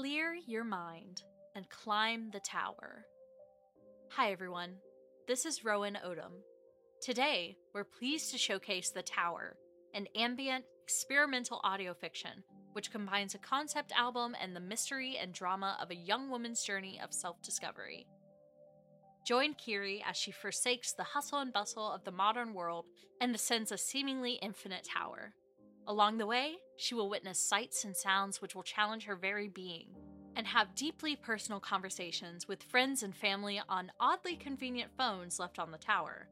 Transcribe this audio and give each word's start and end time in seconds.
Clear 0.00 0.34
your 0.46 0.64
mind 0.64 1.24
and 1.54 1.68
climb 1.68 2.30
the 2.30 2.40
tower. 2.40 3.04
Hi, 4.12 4.32
everyone. 4.32 4.76
This 5.28 5.44
is 5.44 5.62
Rowan 5.62 5.98
Odom. 6.02 6.40
Today, 7.02 7.58
we're 7.74 7.84
pleased 7.84 8.30
to 8.30 8.38
showcase 8.38 8.88
The 8.88 9.02
Tower, 9.02 9.58
an 9.92 10.06
ambient, 10.16 10.64
experimental 10.82 11.60
audio 11.64 11.92
fiction 11.92 12.42
which 12.72 12.90
combines 12.90 13.34
a 13.34 13.38
concept 13.40 13.92
album 13.94 14.34
and 14.40 14.56
the 14.56 14.60
mystery 14.60 15.18
and 15.20 15.34
drama 15.34 15.76
of 15.82 15.90
a 15.90 15.94
young 15.94 16.30
woman's 16.30 16.62
journey 16.62 16.98
of 17.04 17.12
self 17.12 17.42
discovery. 17.42 18.06
Join 19.26 19.52
Kiri 19.52 20.02
as 20.08 20.16
she 20.16 20.30
forsakes 20.30 20.94
the 20.94 21.04
hustle 21.04 21.40
and 21.40 21.52
bustle 21.52 21.92
of 21.92 22.04
the 22.04 22.10
modern 22.10 22.54
world 22.54 22.86
and 23.20 23.34
ascends 23.34 23.70
a 23.70 23.76
seemingly 23.76 24.38
infinite 24.40 24.88
tower. 24.96 25.34
Along 25.86 26.16
the 26.16 26.26
way, 26.26 26.54
she 26.80 26.94
will 26.94 27.10
witness 27.10 27.38
sights 27.38 27.84
and 27.84 27.94
sounds 27.94 28.40
which 28.40 28.54
will 28.54 28.62
challenge 28.62 29.04
her 29.04 29.14
very 29.14 29.48
being, 29.48 29.88
and 30.34 30.46
have 30.46 30.74
deeply 30.74 31.14
personal 31.14 31.60
conversations 31.60 32.48
with 32.48 32.62
friends 32.62 33.02
and 33.02 33.14
family 33.14 33.60
on 33.68 33.92
oddly 34.00 34.34
convenient 34.34 34.90
phones 34.96 35.38
left 35.38 35.58
on 35.58 35.70
the 35.70 35.78
tower. 35.78 36.28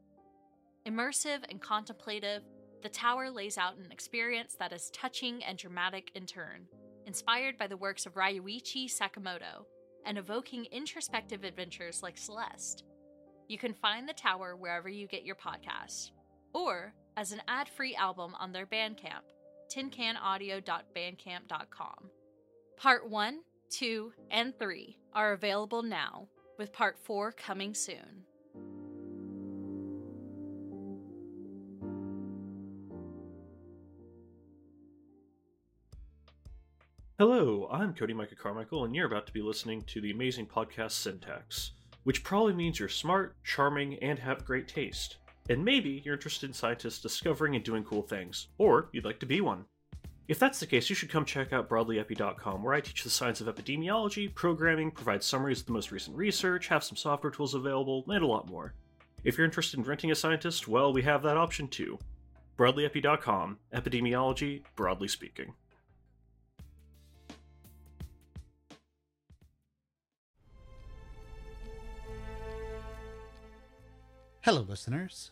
Immersive 0.87 1.43
and 1.49 1.61
contemplative, 1.61 2.41
the 2.81 2.89
tower 2.89 3.29
lays 3.29 3.59
out 3.59 3.77
an 3.77 3.91
experience 3.91 4.55
that 4.57 4.73
is 4.73 4.89
touching 4.89 5.43
and 5.43 5.55
dramatic 5.55 6.09
in 6.15 6.25
turn, 6.25 6.65
inspired 7.05 7.57
by 7.59 7.67
the 7.67 7.77
works 7.77 8.07
of 8.07 8.15
Ryuichi 8.15 8.89
Sakamoto, 8.89 9.65
and 10.05 10.17
evoking 10.17 10.65
introspective 10.71 11.43
adventures 11.43 12.01
like 12.01 12.17
Celeste. 12.17 12.85
You 13.47 13.59
can 13.59 13.73
find 13.75 14.09
the 14.09 14.13
tower 14.13 14.55
wherever 14.55 14.89
you 14.89 15.05
get 15.05 15.25
your 15.25 15.35
podcasts, 15.35 16.09
or 16.53 16.93
as 17.17 17.33
an 17.33 17.41
ad 17.47 17.69
free 17.69 17.95
album 17.95 18.33
on 18.39 18.51
their 18.51 18.65
Bandcamp 18.65 19.25
tincanaudio.bandcamp.com. 19.69 22.09
Part 22.77 23.09
1, 23.09 23.39
2, 23.69 24.13
and 24.31 24.57
3 24.57 24.97
are 25.13 25.33
available 25.33 25.83
now, 25.83 26.27
with 26.57 26.73
Part 26.73 26.97
4 26.97 27.33
coming 27.33 27.73
soon. 27.73 28.23
Hello, 37.19 37.67
I'm 37.69 37.93
Cody 37.93 38.13
Micah 38.13 38.35
Carmichael, 38.35 38.85
and 38.85 38.95
you're 38.95 39.05
about 39.05 39.27
to 39.27 39.33
be 39.33 39.41
listening 39.41 39.81
to 39.87 39.99
the 39.99 40.11
amazing 40.11 40.45
podcast 40.45 40.91
Syntax, 40.91 41.71
which 42.05 42.23
probably 42.23 42.53
means 42.53 42.79
you're 42.79 42.87
smart, 42.87 43.35
charming, 43.43 43.95
and 43.95 44.19
have 44.19 44.45
great 44.45 44.69
taste. 44.69 45.17
And 45.49 45.65
maybe 45.65 46.03
you're 46.05 46.13
interested 46.13 46.47
in 46.47 46.53
scientists 46.53 47.01
discovering 47.01 47.55
and 47.55 47.65
doing 47.65 47.83
cool 47.83 48.03
things, 48.03 48.47
or 48.59 48.89
you'd 48.91 49.03
like 49.03 49.19
to 49.19 49.25
be 49.25 49.41
one. 49.41 49.65
If 50.27 50.37
that's 50.37 50.59
the 50.59 50.67
case, 50.67 50.91
you 50.91 50.95
should 50.95 51.09
come 51.09 51.25
check 51.25 51.51
out 51.51 51.67
broadlyepi.com, 51.67 52.61
where 52.61 52.75
I 52.75 52.81
teach 52.81 53.03
the 53.03 53.09
science 53.09 53.41
of 53.41 53.47
epidemiology, 53.47 54.31
programming, 54.35 54.91
provide 54.91 55.23
summaries 55.23 55.61
of 55.61 55.65
the 55.65 55.71
most 55.71 55.91
recent 55.91 56.15
research, 56.15 56.67
have 56.67 56.83
some 56.83 56.95
software 56.95 57.31
tools 57.31 57.55
available, 57.55 58.05
and 58.07 58.23
a 58.23 58.27
lot 58.27 58.47
more. 58.47 58.75
If 59.23 59.37
you're 59.37 59.45
interested 59.45 59.79
in 59.79 59.85
renting 59.85 60.11
a 60.11 60.15
scientist, 60.15 60.67
well, 60.67 60.93
we 60.93 61.01
have 61.01 61.23
that 61.23 61.35
option 61.35 61.67
too. 61.67 61.97
Broadlyepi.com, 62.59 63.57
epidemiology, 63.73 64.61
broadly 64.75 65.07
speaking. 65.07 65.55
Hello, 74.41 74.61
listeners. 74.61 75.31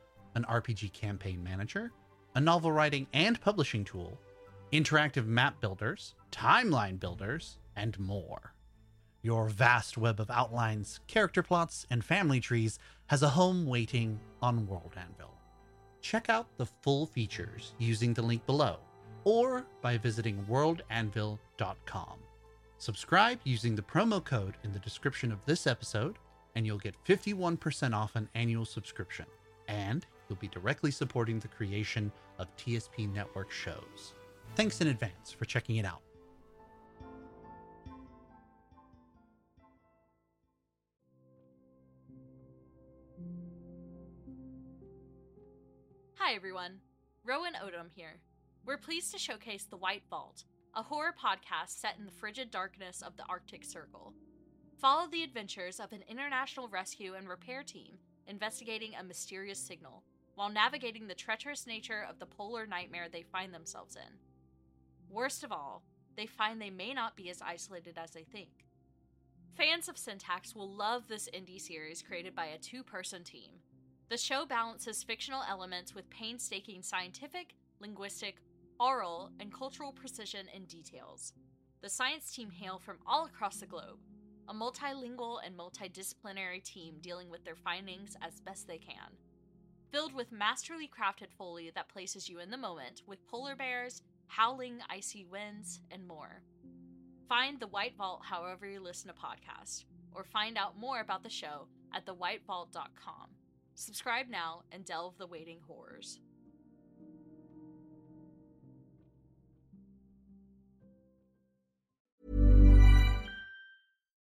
an 0.35 0.45
RPG 0.49 0.93
campaign 0.93 1.43
manager, 1.43 1.91
a 2.35 2.41
novel 2.41 2.71
writing 2.71 3.07
and 3.13 3.39
publishing 3.41 3.83
tool, 3.83 4.17
interactive 4.71 5.25
map 5.25 5.59
builders, 5.59 6.15
timeline 6.31 6.99
builders, 6.99 7.57
and 7.75 7.99
more. 7.99 8.53
Your 9.21 9.49
vast 9.49 9.97
web 9.97 10.19
of 10.19 10.31
outlines, 10.31 10.99
character 11.07 11.43
plots, 11.43 11.85
and 11.89 12.03
family 12.03 12.39
trees 12.39 12.79
has 13.07 13.21
a 13.21 13.29
home 13.29 13.65
waiting 13.65 14.19
on 14.41 14.65
World 14.65 14.93
Anvil. 14.97 15.35
Check 16.01 16.29
out 16.29 16.47
the 16.57 16.65
full 16.65 17.05
features 17.05 17.75
using 17.77 18.13
the 18.13 18.23
link 18.23 18.45
below 18.45 18.79
or 19.23 19.65
by 19.81 19.97
visiting 19.97 20.43
worldanvil.com. 20.45 22.17
Subscribe 22.77 23.39
using 23.43 23.75
the 23.75 23.81
promo 23.83 24.23
code 24.23 24.55
in 24.63 24.71
the 24.71 24.79
description 24.79 25.31
of 25.31 25.45
this 25.45 25.67
episode, 25.67 26.17
and 26.55 26.65
you'll 26.65 26.79
get 26.79 26.95
51% 27.05 27.93
off 27.93 28.15
an 28.15 28.27
annual 28.33 28.65
subscription. 28.65 29.27
And 29.67 30.05
you'll 30.31 30.37
be 30.37 30.47
directly 30.47 30.91
supporting 30.91 31.39
the 31.39 31.47
creation 31.49 32.09
of 32.39 32.47
TSP 32.55 33.13
Network 33.13 33.51
shows. 33.51 34.13
Thanks 34.55 34.79
in 34.79 34.87
advance 34.87 35.33
for 35.37 35.43
checking 35.43 35.75
it 35.75 35.85
out. 35.85 36.01
Hi, 46.15 46.33
everyone. 46.33 46.79
Rowan 47.25 47.53
Odom 47.55 47.89
here. 47.93 48.21
We're 48.65 48.77
pleased 48.77 49.11
to 49.11 49.19
showcase 49.19 49.65
The 49.69 49.75
White 49.75 50.03
Vault, 50.09 50.45
a 50.77 50.83
horror 50.83 51.13
podcast 51.21 51.81
set 51.81 51.97
in 51.99 52.05
the 52.05 52.11
frigid 52.11 52.51
darkness 52.51 53.01
of 53.01 53.17
the 53.17 53.25
Arctic 53.27 53.65
Circle. 53.65 54.13
Follow 54.79 55.09
the 55.09 55.23
adventures 55.23 55.81
of 55.81 55.91
an 55.91 56.05
international 56.07 56.69
rescue 56.69 57.15
and 57.15 57.27
repair 57.27 57.63
team 57.63 57.97
investigating 58.27 58.93
a 58.95 59.03
mysterious 59.03 59.59
signal 59.59 60.03
while 60.35 60.49
navigating 60.49 61.07
the 61.07 61.15
treacherous 61.15 61.67
nature 61.67 62.05
of 62.09 62.19
the 62.19 62.25
polar 62.25 62.65
nightmare 62.65 63.07
they 63.11 63.23
find 63.23 63.53
themselves 63.53 63.95
in. 63.95 64.17
Worst 65.09 65.43
of 65.43 65.51
all, 65.51 65.83
they 66.15 66.25
find 66.25 66.61
they 66.61 66.69
may 66.69 66.93
not 66.93 67.15
be 67.15 67.29
as 67.29 67.41
isolated 67.41 67.97
as 67.97 68.11
they 68.11 68.23
think. 68.23 68.65
Fans 69.57 69.89
of 69.89 69.97
Syntax 69.97 70.55
will 70.55 70.69
love 70.69 71.07
this 71.07 71.29
indie 71.33 71.59
series 71.59 72.01
created 72.01 72.35
by 72.35 72.45
a 72.45 72.57
two 72.57 72.83
person 72.83 73.23
team. 73.23 73.51
The 74.09 74.17
show 74.17 74.45
balances 74.45 75.03
fictional 75.03 75.43
elements 75.49 75.93
with 75.93 76.09
painstaking 76.09 76.81
scientific, 76.81 77.53
linguistic, 77.79 78.37
oral, 78.79 79.31
and 79.39 79.53
cultural 79.53 79.91
precision 79.91 80.47
and 80.53 80.67
details. 80.67 81.33
The 81.81 81.89
science 81.89 82.31
team 82.31 82.49
hail 82.49 82.79
from 82.79 82.97
all 83.05 83.25
across 83.25 83.57
the 83.57 83.65
globe, 83.65 83.99
a 84.47 84.53
multilingual 84.53 85.39
and 85.45 85.57
multidisciplinary 85.57 86.63
team 86.63 86.95
dealing 87.01 87.29
with 87.29 87.43
their 87.45 87.55
findings 87.55 88.15
as 88.21 88.39
best 88.39 88.67
they 88.67 88.77
can. 88.77 89.15
Filled 89.91 90.13
with 90.13 90.31
masterly 90.31 90.89
crafted 90.89 91.33
foley 91.37 91.69
that 91.75 91.89
places 91.89 92.29
you 92.29 92.39
in 92.39 92.49
the 92.49 92.57
moment 92.57 93.01
with 93.05 93.27
polar 93.27 93.57
bears, 93.57 94.01
howling 94.27 94.79
icy 94.89 95.25
winds, 95.25 95.81
and 95.91 96.07
more. 96.07 96.41
Find 97.27 97.59
The 97.59 97.67
White 97.67 97.97
Vault 97.97 98.21
however 98.23 98.65
you 98.65 98.79
listen 98.79 99.09
to 99.09 99.13
podcasts, 99.13 99.83
or 100.13 100.23
find 100.23 100.57
out 100.57 100.79
more 100.79 101.01
about 101.01 101.23
the 101.23 101.29
show 101.29 101.67
at 101.93 102.05
thewhitevault.com. 102.05 103.31
Subscribe 103.75 104.29
now 104.29 104.63
and 104.71 104.85
delve 104.85 105.17
the 105.17 105.27
waiting 105.27 105.59
horrors. 105.67 106.21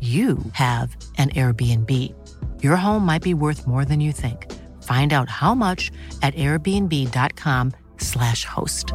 you 0.00 0.38
have 0.52 0.94
an 1.16 1.30
Airbnb. 1.30 2.12
Your 2.62 2.76
home 2.76 3.06
might 3.06 3.22
be 3.22 3.32
worth 3.32 3.66
more 3.66 3.86
than 3.86 4.00
you 4.00 4.12
think. 4.12 4.52
Find 4.82 5.14
out 5.14 5.30
how 5.30 5.54
much 5.54 5.90
at 6.20 6.34
airbnb.com/slash 6.34 8.44
host. 8.44 8.92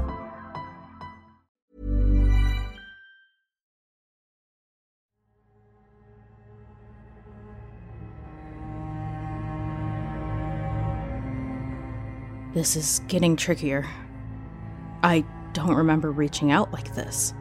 This 12.54 12.76
is 12.76 13.00
getting 13.08 13.38
trickier. 13.38 13.88
I 15.04 15.24
don't 15.54 15.74
remember 15.74 16.12
reaching 16.12 16.52
out 16.52 16.72
like 16.72 16.94
this. 16.96 17.34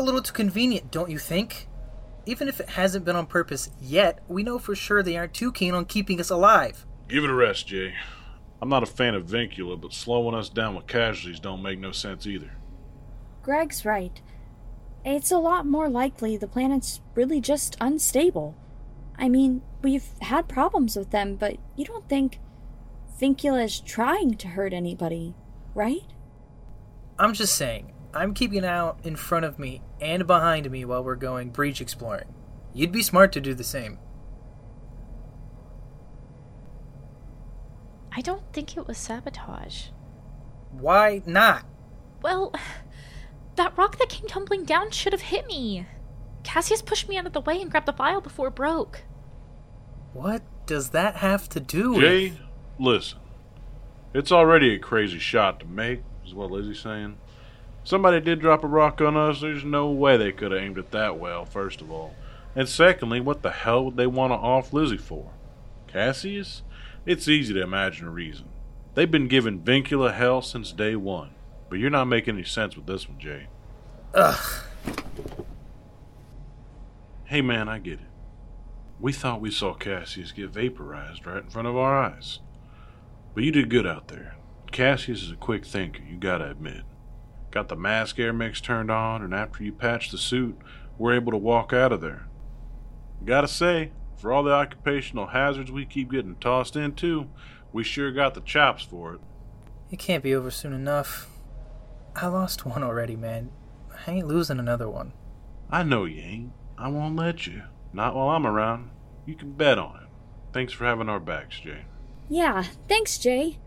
A 0.00 0.02
little 0.02 0.22
too 0.22 0.32
convenient, 0.32 0.90
don't 0.90 1.10
you 1.10 1.18
think? 1.18 1.68
Even 2.24 2.48
if 2.48 2.58
it 2.58 2.70
hasn't 2.70 3.04
been 3.04 3.16
on 3.16 3.26
purpose 3.26 3.68
yet, 3.78 4.20
we 4.28 4.42
know 4.42 4.58
for 4.58 4.74
sure 4.74 5.02
they 5.02 5.18
aren't 5.18 5.34
too 5.34 5.52
keen 5.52 5.74
on 5.74 5.84
keeping 5.84 6.18
us 6.18 6.30
alive. 6.30 6.86
Give 7.06 7.22
it 7.22 7.28
a 7.28 7.34
rest, 7.34 7.66
Jay. 7.66 7.92
I'm 8.62 8.70
not 8.70 8.82
a 8.82 8.86
fan 8.86 9.14
of 9.14 9.26
Vincula, 9.26 9.78
but 9.78 9.92
slowing 9.92 10.34
us 10.34 10.48
down 10.48 10.74
with 10.74 10.86
casualties 10.86 11.38
don't 11.38 11.60
make 11.60 11.78
no 11.78 11.92
sense 11.92 12.26
either. 12.26 12.50
Greg's 13.42 13.84
right. 13.84 14.22
It's 15.04 15.30
a 15.30 15.36
lot 15.36 15.66
more 15.66 15.90
likely 15.90 16.38
the 16.38 16.48
planet's 16.48 17.02
really 17.14 17.42
just 17.42 17.76
unstable. 17.78 18.56
I 19.18 19.28
mean, 19.28 19.60
we've 19.82 20.08
had 20.22 20.48
problems 20.48 20.96
with 20.96 21.10
them, 21.10 21.36
but 21.36 21.58
you 21.76 21.84
don't 21.84 22.08
think 22.08 22.38
Vincula 23.20 23.62
is 23.64 23.78
trying 23.78 24.36
to 24.36 24.48
hurt 24.48 24.72
anybody, 24.72 25.34
right? 25.74 26.06
I'm 27.18 27.34
just 27.34 27.54
saying, 27.54 27.92
I'm 28.14 28.32
keeping 28.32 28.64
out 28.64 29.00
in 29.04 29.14
front 29.14 29.44
of 29.44 29.58
me 29.58 29.82
and 30.00 30.26
behind 30.26 30.70
me 30.70 30.84
while 30.84 31.04
we're 31.04 31.16
going 31.16 31.50
breach 31.50 31.80
exploring. 31.80 32.32
You'd 32.72 32.92
be 32.92 33.02
smart 33.02 33.32
to 33.32 33.40
do 33.40 33.54
the 33.54 33.64
same. 33.64 33.98
I 38.12 38.20
don't 38.20 38.52
think 38.52 38.76
it 38.76 38.86
was 38.86 38.98
sabotage. 38.98 39.88
Why 40.70 41.22
not? 41.26 41.64
Well, 42.22 42.52
that 43.56 43.76
rock 43.76 43.98
that 43.98 44.08
came 44.08 44.26
tumbling 44.26 44.64
down 44.64 44.90
should 44.90 45.12
have 45.12 45.22
hit 45.22 45.46
me. 45.46 45.86
Cassius 46.42 46.82
pushed 46.82 47.08
me 47.08 47.18
out 47.18 47.26
of 47.26 47.32
the 47.32 47.40
way 47.40 47.60
and 47.60 47.70
grabbed 47.70 47.86
the 47.86 47.92
vial 47.92 48.20
before 48.20 48.48
it 48.48 48.54
broke. 48.54 49.02
What 50.12 50.42
does 50.70 50.90
that 50.90 51.16
have 51.16 51.48
to 51.48 51.58
do 51.58 51.94
with. 51.94 52.02
Jay, 52.02 52.32
listen. 52.78 53.18
It's 54.14 54.30
already 54.30 54.74
a 54.74 54.78
crazy 54.78 55.18
shot 55.18 55.58
to 55.58 55.66
make, 55.66 56.02
is 56.24 56.32
what 56.32 56.52
Lizzie's 56.52 56.78
saying. 56.78 57.18
Somebody 57.82 58.20
did 58.20 58.40
drop 58.40 58.62
a 58.62 58.66
rock 58.66 59.00
on 59.00 59.16
us, 59.16 59.40
there's 59.40 59.64
no 59.64 59.90
way 59.90 60.16
they 60.16 60.32
could 60.32 60.52
have 60.52 60.60
aimed 60.60 60.78
it 60.78 60.90
that 60.90 61.18
well, 61.18 61.44
first 61.44 61.80
of 61.80 61.90
all. 61.90 62.14
And 62.54 62.68
secondly, 62.68 63.20
what 63.20 63.42
the 63.42 63.50
hell 63.50 63.86
would 63.86 63.96
they 63.96 64.06
want 64.06 64.32
to 64.32 64.36
off 64.36 64.72
Lizzie 64.72 64.96
for? 64.96 65.30
Cassius? 65.86 66.62
It's 67.06 67.28
easy 67.28 67.54
to 67.54 67.62
imagine 67.62 68.06
a 68.06 68.10
reason. 68.10 68.48
They've 68.94 69.10
been 69.10 69.28
giving 69.28 69.60
Vincula 69.60 70.14
hell 70.14 70.42
since 70.42 70.72
day 70.72 70.96
one. 70.96 71.30
But 71.68 71.78
you're 71.78 71.90
not 71.90 72.06
making 72.06 72.34
any 72.34 72.44
sense 72.44 72.76
with 72.76 72.86
this 72.86 73.08
one, 73.08 73.18
Jay. 73.18 73.46
Ugh. 74.12 74.64
Hey 77.24 77.40
man, 77.40 77.68
I 77.68 77.78
get 77.78 78.00
it. 78.00 78.06
We 78.98 79.12
thought 79.12 79.40
we 79.40 79.52
saw 79.52 79.72
Cassius 79.72 80.32
get 80.32 80.50
vaporized 80.50 81.24
right 81.24 81.44
in 81.44 81.48
front 81.48 81.68
of 81.68 81.76
our 81.76 81.96
eyes. 81.96 82.40
But 83.34 83.44
you 83.44 83.52
did 83.52 83.70
good 83.70 83.86
out 83.86 84.08
there. 84.08 84.36
Cassius 84.72 85.22
is 85.22 85.30
a 85.30 85.36
quick 85.36 85.64
thinker, 85.64 86.02
you 86.02 86.16
gotta 86.16 86.50
admit. 86.50 86.82
Got 87.50 87.68
the 87.68 87.76
mask 87.76 88.18
air 88.18 88.32
mix 88.32 88.60
turned 88.60 88.90
on, 88.90 89.22
and 89.22 89.34
after 89.34 89.64
you 89.64 89.72
patched 89.72 90.12
the 90.12 90.18
suit, 90.18 90.56
we're 90.98 91.14
able 91.14 91.32
to 91.32 91.38
walk 91.38 91.72
out 91.72 91.92
of 91.92 92.00
there. 92.00 92.28
Gotta 93.24 93.48
say, 93.48 93.92
for 94.16 94.32
all 94.32 94.42
the 94.42 94.52
occupational 94.52 95.28
hazards 95.28 95.72
we 95.72 95.84
keep 95.84 96.10
getting 96.10 96.36
tossed 96.36 96.76
into, 96.76 97.28
we 97.72 97.82
sure 97.82 98.12
got 98.12 98.34
the 98.34 98.40
chops 98.40 98.84
for 98.84 99.14
it. 99.14 99.20
It 99.90 99.98
can't 99.98 100.22
be 100.22 100.34
over 100.34 100.50
soon 100.50 100.72
enough. 100.72 101.28
I 102.14 102.26
lost 102.26 102.66
one 102.66 102.82
already, 102.82 103.16
man. 103.16 103.50
I 104.06 104.12
ain't 104.12 104.28
losing 104.28 104.58
another 104.58 104.88
one. 104.88 105.12
I 105.70 105.82
know 105.82 106.04
you 106.04 106.22
ain't. 106.22 106.52
I 106.78 106.88
won't 106.88 107.16
let 107.16 107.46
you. 107.46 107.62
Not 107.92 108.14
while 108.14 108.28
I'm 108.28 108.46
around. 108.46 108.90
You 109.26 109.34
can 109.34 109.52
bet 109.52 109.78
on 109.78 109.96
it. 109.96 110.08
Thanks 110.52 110.72
for 110.72 110.84
having 110.84 111.08
our 111.08 111.20
backs, 111.20 111.60
Jay. 111.60 111.84
Yeah, 112.28 112.64
thanks, 112.88 113.18
Jay. 113.18 113.58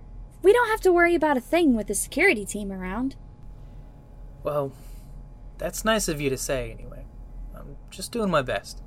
We 0.41 0.53
don't 0.53 0.69
have 0.69 0.81
to 0.81 0.93
worry 0.93 1.15
about 1.15 1.37
a 1.37 1.41
thing 1.41 1.75
with 1.75 1.87
the 1.87 1.95
security 1.95 2.45
team 2.45 2.71
around. 2.71 3.15
Well, 4.43 4.73
that's 5.57 5.85
nice 5.85 6.07
of 6.07 6.19
you 6.19 6.29
to 6.29 6.37
say, 6.37 6.71
anyway. 6.71 7.05
I'm 7.55 7.77
just 7.89 8.11
doing 8.11 8.29
my 8.29 8.41
best. 8.41 8.81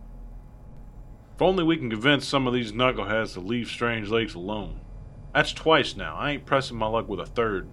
If 1.35 1.43
only 1.43 1.64
we 1.64 1.76
can 1.76 1.91
convince 1.91 2.26
some 2.26 2.47
of 2.47 2.55
these 2.55 2.73
knuckleheads 2.73 3.35
to 3.35 3.41
leave 3.41 3.69
Strange 3.69 4.08
Lakes 4.08 4.35
alone. 4.35 4.81
That's 5.35 5.53
twice 5.53 5.97
now. 5.97 6.17
I 6.17 6.32
ain't 6.32 6.47
pressing 6.47 6.79
my 6.79 6.87
luck 6.87 7.08
with 7.08 7.20
a 7.20 7.26
third. 7.26 7.69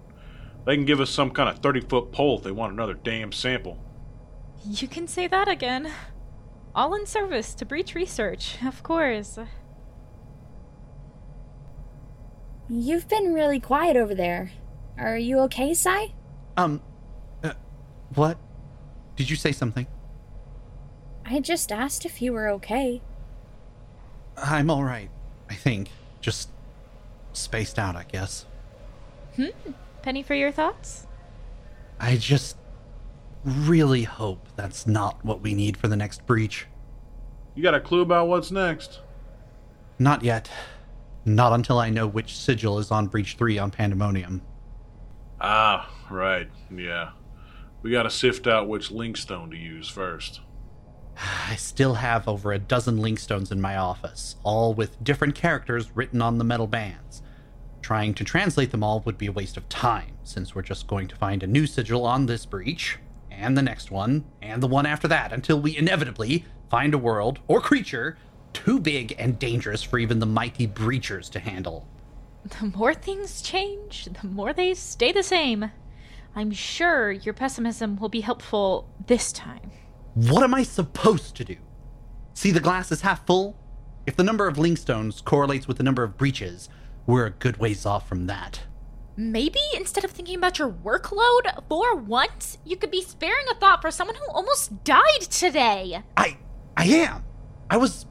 They 0.66 0.76
can 0.76 0.84
give 0.84 1.00
us 1.00 1.10
some 1.10 1.30
kind 1.30 1.48
of 1.48 1.58
30 1.58 1.80
foot 1.82 2.12
pole 2.12 2.38
if 2.38 2.44
they 2.44 2.50
want 2.50 2.72
another 2.72 2.94
damn 2.94 3.32
sample. 3.32 3.78
You 4.66 4.88
can 4.88 5.06
say 5.06 5.26
that 5.28 5.48
again. 5.48 5.90
All 6.74 6.94
in 6.94 7.06
service 7.06 7.54
to 7.54 7.64
breach 7.64 7.94
research, 7.94 8.56
of 8.64 8.82
course. 8.82 9.38
You've 12.68 13.08
been 13.08 13.34
really 13.34 13.60
quiet 13.60 13.96
over 13.96 14.14
there. 14.14 14.52
Are 14.98 15.18
you 15.18 15.38
okay, 15.40 15.74
Sai? 15.74 16.14
Um, 16.56 16.82
what? 18.14 18.38
Did 19.16 19.30
you 19.30 19.36
say 19.36 19.52
something? 19.52 19.86
I 21.24 21.40
just 21.40 21.72
asked 21.72 22.04
if 22.04 22.20
you 22.20 22.32
were 22.32 22.48
okay. 22.50 23.00
I'm 24.36 24.70
alright, 24.70 25.10
I 25.48 25.54
think. 25.54 25.88
Just 26.20 26.50
spaced 27.32 27.78
out, 27.78 27.96
I 27.96 28.04
guess. 28.04 28.46
Hmm? 29.36 29.48
Penny 30.02 30.22
for 30.22 30.34
your 30.34 30.52
thoughts? 30.52 31.06
I 31.98 32.16
just 32.16 32.56
really 33.44 34.02
hope 34.02 34.48
that's 34.56 34.86
not 34.86 35.24
what 35.24 35.40
we 35.40 35.54
need 35.54 35.76
for 35.76 35.88
the 35.88 35.96
next 35.96 36.26
breach. 36.26 36.66
You 37.54 37.62
got 37.62 37.74
a 37.74 37.80
clue 37.80 38.00
about 38.00 38.28
what's 38.28 38.50
next? 38.50 39.00
Not 39.98 40.22
yet. 40.24 40.50
Not 41.24 41.52
until 41.52 41.78
I 41.78 41.88
know 41.88 42.06
which 42.06 42.36
sigil 42.36 42.78
is 42.78 42.90
on 42.90 43.06
Breach 43.06 43.36
3 43.36 43.58
on 43.58 43.70
Pandemonium. 43.70 44.42
Ah, 45.40 45.90
right, 46.10 46.48
yeah. 46.74 47.10
We 47.84 47.90
gotta 47.90 48.08
sift 48.08 48.46
out 48.46 48.66
which 48.66 48.88
linkstone 48.88 49.50
to 49.50 49.58
use 49.58 49.90
first. 49.90 50.40
I 51.50 51.54
still 51.56 51.96
have 51.96 52.26
over 52.26 52.50
a 52.50 52.58
dozen 52.58 52.96
linkstones 52.96 53.52
in 53.52 53.60
my 53.60 53.76
office, 53.76 54.36
all 54.42 54.72
with 54.72 55.04
different 55.04 55.34
characters 55.34 55.94
written 55.94 56.22
on 56.22 56.38
the 56.38 56.44
metal 56.44 56.66
bands. 56.66 57.20
Trying 57.82 58.14
to 58.14 58.24
translate 58.24 58.70
them 58.70 58.82
all 58.82 59.00
would 59.00 59.18
be 59.18 59.26
a 59.26 59.32
waste 59.32 59.58
of 59.58 59.68
time, 59.68 60.16
since 60.22 60.54
we're 60.54 60.62
just 60.62 60.86
going 60.86 61.08
to 61.08 61.16
find 61.16 61.42
a 61.42 61.46
new 61.46 61.66
sigil 61.66 62.06
on 62.06 62.24
this 62.24 62.46
breach, 62.46 62.98
and 63.30 63.54
the 63.54 63.60
next 63.60 63.90
one, 63.90 64.24
and 64.40 64.62
the 64.62 64.66
one 64.66 64.86
after 64.86 65.06
that, 65.08 65.30
until 65.30 65.60
we 65.60 65.76
inevitably 65.76 66.46
find 66.70 66.94
a 66.94 66.98
world 66.98 67.40
or 67.48 67.60
creature 67.60 68.16
too 68.54 68.80
big 68.80 69.14
and 69.18 69.38
dangerous 69.38 69.82
for 69.82 69.98
even 69.98 70.20
the 70.20 70.26
mighty 70.26 70.66
breachers 70.66 71.28
to 71.32 71.38
handle. 71.38 71.86
The 72.60 72.72
more 72.74 72.94
things 72.94 73.42
change, 73.42 74.06
the 74.06 74.26
more 74.26 74.54
they 74.54 74.72
stay 74.72 75.12
the 75.12 75.22
same. 75.22 75.70
I'm 76.36 76.50
sure 76.50 77.12
your 77.12 77.34
pessimism 77.34 77.96
will 77.96 78.08
be 78.08 78.20
helpful 78.20 78.88
this 79.06 79.32
time. 79.32 79.70
What 80.14 80.42
am 80.42 80.54
I 80.54 80.64
supposed 80.64 81.36
to 81.36 81.44
do? 81.44 81.56
See 82.34 82.50
the 82.50 82.60
glass 82.60 82.90
is 82.90 83.02
half 83.02 83.24
full? 83.26 83.56
If 84.06 84.16
the 84.16 84.24
number 84.24 84.48
of 84.48 84.56
linkstones 84.56 85.24
correlates 85.24 85.68
with 85.68 85.76
the 85.76 85.84
number 85.84 86.02
of 86.02 86.16
breaches, 86.16 86.68
we're 87.06 87.26
a 87.26 87.30
good 87.30 87.58
ways 87.58 87.86
off 87.86 88.08
from 88.08 88.26
that. 88.26 88.60
Maybe 89.16 89.60
instead 89.76 90.04
of 90.04 90.10
thinking 90.10 90.36
about 90.36 90.58
your 90.58 90.70
workload, 90.70 91.62
for 91.68 91.94
once, 91.94 92.58
you 92.64 92.76
could 92.76 92.90
be 92.90 93.00
sparing 93.00 93.46
a 93.50 93.54
thought 93.54 93.80
for 93.80 93.92
someone 93.92 94.16
who 94.16 94.26
almost 94.32 94.82
died 94.82 95.20
today. 95.20 96.02
I 96.16 96.36
I 96.76 96.84
am. 96.86 97.22
I 97.70 97.76
was 97.76 98.06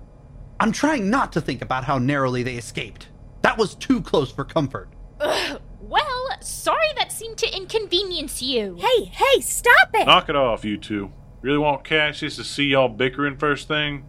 I'm 0.62 0.72
trying 0.72 1.10
not 1.10 1.34
to 1.34 1.42
think 1.42 1.62
about 1.62 1.84
how 1.84 1.98
narrowly 1.98 2.42
they 2.42 2.56
escaped. 2.56 3.10
That 3.42 3.58
was 3.58 3.76
too 3.76 4.02
close 4.02 4.32
for 4.32 4.46
comfort. 4.46 4.94
Ugh, 5.20 5.62
sorry 6.44 6.88
that 6.98 7.12
seemed 7.12 7.38
to 7.38 7.56
inconvenience 7.56 8.42
you. 8.42 8.78
Hey, 8.80 9.06
hey, 9.06 9.42
stop 9.42 9.90
it! 9.94 10.06
Knock 10.06 10.30
it 10.30 10.36
off, 10.36 10.66
you 10.66 10.78
two. 10.78 11.12
Really 11.42 11.58
want 11.58 11.84
Cassius 11.84 12.36
to 12.38 12.44
see 12.44 12.66
y'all 12.66 12.90
bickering 12.90 13.38
first 13.38 13.68
thing? 13.68 14.06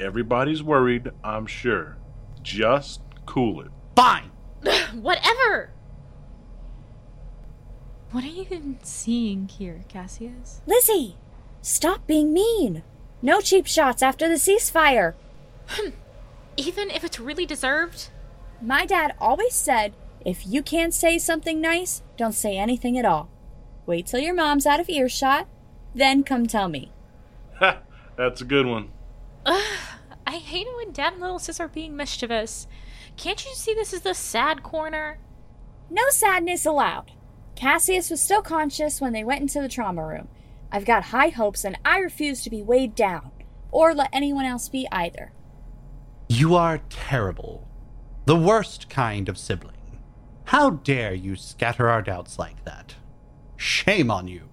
Everybody's 0.00 0.62
worried, 0.62 1.10
I'm 1.24 1.46
sure. 1.46 1.98
Just 2.42 3.00
cool 3.26 3.60
it. 3.60 3.70
Fine! 3.96 4.30
Whatever! 4.94 5.70
What 8.10 8.24
are 8.24 8.28
you 8.28 8.42
even 8.42 8.78
seeing 8.82 9.48
here, 9.48 9.84
Cassius? 9.88 10.62
Lizzie, 10.66 11.16
stop 11.60 12.06
being 12.06 12.32
mean. 12.32 12.82
No 13.20 13.40
cheap 13.40 13.66
shots 13.66 14.02
after 14.02 14.28
the 14.28 14.36
ceasefire. 14.36 15.14
Hmm. 15.68 15.90
Even 16.56 16.90
if 16.90 17.04
it's 17.04 17.20
really 17.20 17.44
deserved? 17.44 18.08
My 18.62 18.86
dad 18.86 19.14
always 19.20 19.54
said 19.54 19.92
if 20.24 20.46
you 20.46 20.62
can't 20.62 20.94
say 20.94 21.18
something 21.18 21.60
nice, 21.60 22.02
don't 22.16 22.32
say 22.32 22.56
anything 22.56 22.98
at 22.98 23.04
all. 23.04 23.30
Wait 23.86 24.06
till 24.06 24.20
your 24.20 24.34
mom's 24.34 24.66
out 24.66 24.80
of 24.80 24.88
earshot, 24.88 25.46
then 25.94 26.22
come 26.22 26.46
tell 26.46 26.68
me. 26.68 26.92
Ha! 27.58 27.80
That's 28.16 28.40
a 28.40 28.44
good 28.44 28.66
one. 28.66 28.90
Ugh, 29.46 29.78
I 30.26 30.38
hate 30.38 30.66
it 30.66 30.76
when 30.76 30.92
dad 30.92 31.12
and 31.14 31.22
little 31.22 31.38
sis 31.38 31.60
are 31.60 31.68
being 31.68 31.96
mischievous. 31.96 32.66
Can't 33.16 33.44
you 33.44 33.54
see 33.54 33.74
this 33.74 33.92
is 33.92 34.02
the 34.02 34.14
sad 34.14 34.62
corner? 34.62 35.18
No 35.88 36.02
sadness 36.10 36.66
allowed. 36.66 37.12
Cassius 37.54 38.10
was 38.10 38.20
still 38.20 38.42
conscious 38.42 39.00
when 39.00 39.12
they 39.12 39.24
went 39.24 39.40
into 39.40 39.60
the 39.60 39.68
trauma 39.68 40.04
room. 40.04 40.28
I've 40.70 40.84
got 40.84 41.04
high 41.04 41.30
hopes 41.30 41.64
and 41.64 41.78
I 41.84 41.98
refuse 41.98 42.42
to 42.42 42.50
be 42.50 42.62
weighed 42.62 42.94
down, 42.94 43.30
or 43.70 43.94
let 43.94 44.10
anyone 44.12 44.44
else 44.44 44.68
be 44.68 44.86
either. 44.92 45.32
You 46.28 46.54
are 46.56 46.82
terrible. 46.90 47.66
The 48.26 48.36
worst 48.36 48.90
kind 48.90 49.28
of 49.30 49.38
sibling. 49.38 49.77
How 50.48 50.70
dare 50.70 51.12
you 51.12 51.36
scatter 51.36 51.90
our 51.90 52.00
doubts 52.00 52.38
like 52.38 52.64
that? 52.64 52.94
Shame 53.58 54.10
on 54.10 54.28
you. 54.28 54.48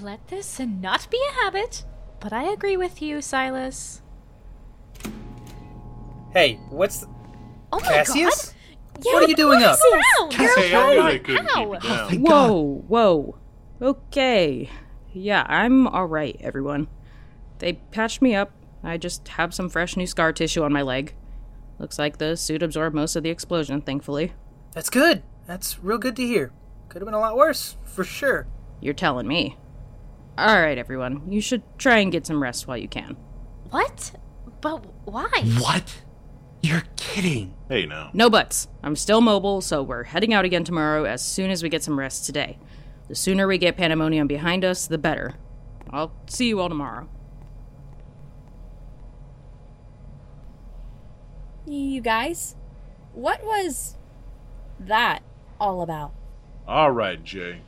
Let 0.00 0.28
this 0.28 0.60
not 0.60 1.10
be 1.10 1.20
a 1.28 1.42
habit, 1.42 1.84
but 2.20 2.32
I 2.32 2.44
agree 2.44 2.76
with 2.76 3.02
you, 3.02 3.20
Silas. 3.20 4.00
Hey, 6.32 6.60
what's 6.70 6.98
the... 6.98 7.08
Oh 7.72 7.80
my 7.80 7.88
Cassius? 7.88 8.54
god! 8.94 9.04
what 9.04 9.24
are 9.24 9.28
you 9.28 9.34
doing 9.34 9.64
up? 9.64 9.76
Ow, 9.82 10.28
Cassius, 10.30 10.54
Hey, 10.68 10.76
I 10.76 10.94
knew 10.94 11.02
they 11.02 11.18
couldn't 11.18 11.48
Ow. 11.48 11.64
keep 11.64 11.74
it 11.74 11.82
down. 11.82 12.08
Thank 12.08 12.28
Whoa, 12.28 12.84
whoa. 12.86 13.38
Okay. 13.82 14.70
Yeah, 15.12 15.44
I'm 15.48 15.88
alright, 15.88 16.36
everyone. 16.38 16.86
They 17.58 17.72
patched 17.72 18.22
me 18.22 18.36
up. 18.36 18.52
I 18.84 18.98
just 18.98 19.26
have 19.26 19.52
some 19.52 19.68
fresh 19.68 19.96
new 19.96 20.06
scar 20.06 20.32
tissue 20.32 20.62
on 20.62 20.72
my 20.72 20.82
leg. 20.82 21.16
Looks 21.80 21.98
like 21.98 22.18
the 22.18 22.36
suit 22.36 22.62
absorbed 22.62 22.94
most 22.94 23.16
of 23.16 23.24
the 23.24 23.30
explosion, 23.30 23.80
thankfully. 23.80 24.34
That's 24.72 24.90
good. 24.90 25.22
That's 25.46 25.78
real 25.82 25.98
good 25.98 26.16
to 26.16 26.26
hear. 26.26 26.52
Could 26.88 27.02
have 27.02 27.06
been 27.06 27.14
a 27.14 27.20
lot 27.20 27.36
worse, 27.36 27.76
for 27.84 28.04
sure. 28.04 28.46
You're 28.80 28.94
telling 28.94 29.26
me. 29.26 29.56
Alright, 30.38 30.78
everyone. 30.78 31.30
You 31.30 31.40
should 31.40 31.62
try 31.78 31.98
and 31.98 32.10
get 32.10 32.26
some 32.26 32.42
rest 32.42 32.66
while 32.66 32.76
you 32.78 32.88
can. 32.88 33.16
What? 33.70 34.12
But 34.60 34.84
why? 35.04 35.30
What? 35.58 36.02
You're 36.62 36.84
kidding. 36.96 37.54
Hey 37.68 37.86
now. 37.86 38.10
No 38.12 38.30
buts. 38.30 38.68
I'm 38.82 38.96
still 38.96 39.20
mobile, 39.20 39.60
so 39.60 39.82
we're 39.82 40.04
heading 40.04 40.32
out 40.32 40.44
again 40.44 40.64
tomorrow 40.64 41.04
as 41.04 41.22
soon 41.24 41.50
as 41.50 41.62
we 41.62 41.68
get 41.68 41.82
some 41.82 41.98
rest 41.98 42.24
today. 42.24 42.58
The 43.08 43.14
sooner 43.14 43.46
we 43.46 43.58
get 43.58 43.76
Pandemonium 43.76 44.26
behind 44.26 44.64
us, 44.64 44.86
the 44.86 44.96
better. 44.96 45.34
I'll 45.90 46.12
see 46.28 46.48
you 46.48 46.60
all 46.60 46.68
tomorrow. 46.68 47.08
You 51.66 52.00
guys, 52.00 52.56
what 53.12 53.44
was 53.44 53.96
that 54.88 55.22
all 55.60 55.82
about? 55.82 56.12
Alright, 56.66 57.24
Jay. 57.24 57.60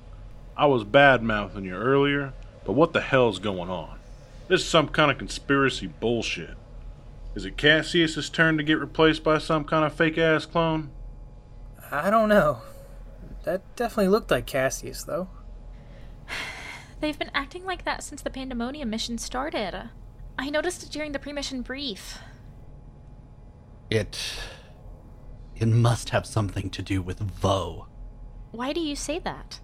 I 0.57 0.67
was 0.67 0.85
bad 0.85 1.23
mouthing 1.23 1.65
you 1.65 1.75
earlier, 1.75 2.33
but 2.65 2.73
what 2.73 2.93
the 2.93 3.01
hell's 3.01 3.39
going 3.39 3.71
on? 3.71 3.99
This 4.49 4.61
is 4.61 4.69
some 4.69 4.89
kind 4.89 5.11
of 5.11 5.19
conspiracy 5.19 5.87
bullshit. 5.87 6.57
Is 7.35 7.45
it 7.45 7.57
Cassius's 7.57 8.31
turn 8.31 8.57
to 8.57 8.63
get 8.63 8.79
replaced 8.79 9.25
by 9.25 9.39
some 9.39 9.65
kind 9.65 9.85
of 9.85 9.93
fake 9.93 10.19
ass 10.19 10.47
clone? 10.47 10.91
I 11.91 12.11
don't 12.11 12.29
know. 12.29 12.59
That 13.45 13.63
definitely 13.77 14.09
looked 14.09 14.31
like 14.31 14.47
Cassius, 14.47 15.03
though. 15.03 15.29
They've 17.01 17.19
been 17.19 17.31
acting 17.35 17.65
like 17.65 17.85
that 17.85 18.03
since 18.03 18.23
the 18.23 18.31
Pandemonium 18.31 18.89
mission 18.89 19.19
started. 19.19 19.91
I 20.39 20.51
noticed 20.51 20.83
it 20.83 20.91
during 20.91 21.13
the 21.13 21.19
pre-mission 21.19 21.63
brief. 21.63 22.19
It. 23.91 24.19
It 25.57 25.67
must 25.69 26.11
have 26.11 26.27
something 26.27 26.71
to 26.71 26.83
do 26.83 27.01
with 27.03 27.19
Vaux. 27.21 27.87
Why 28.51 28.73
do 28.73 28.81
you 28.81 28.97
say 28.97 29.19
that? 29.21 29.61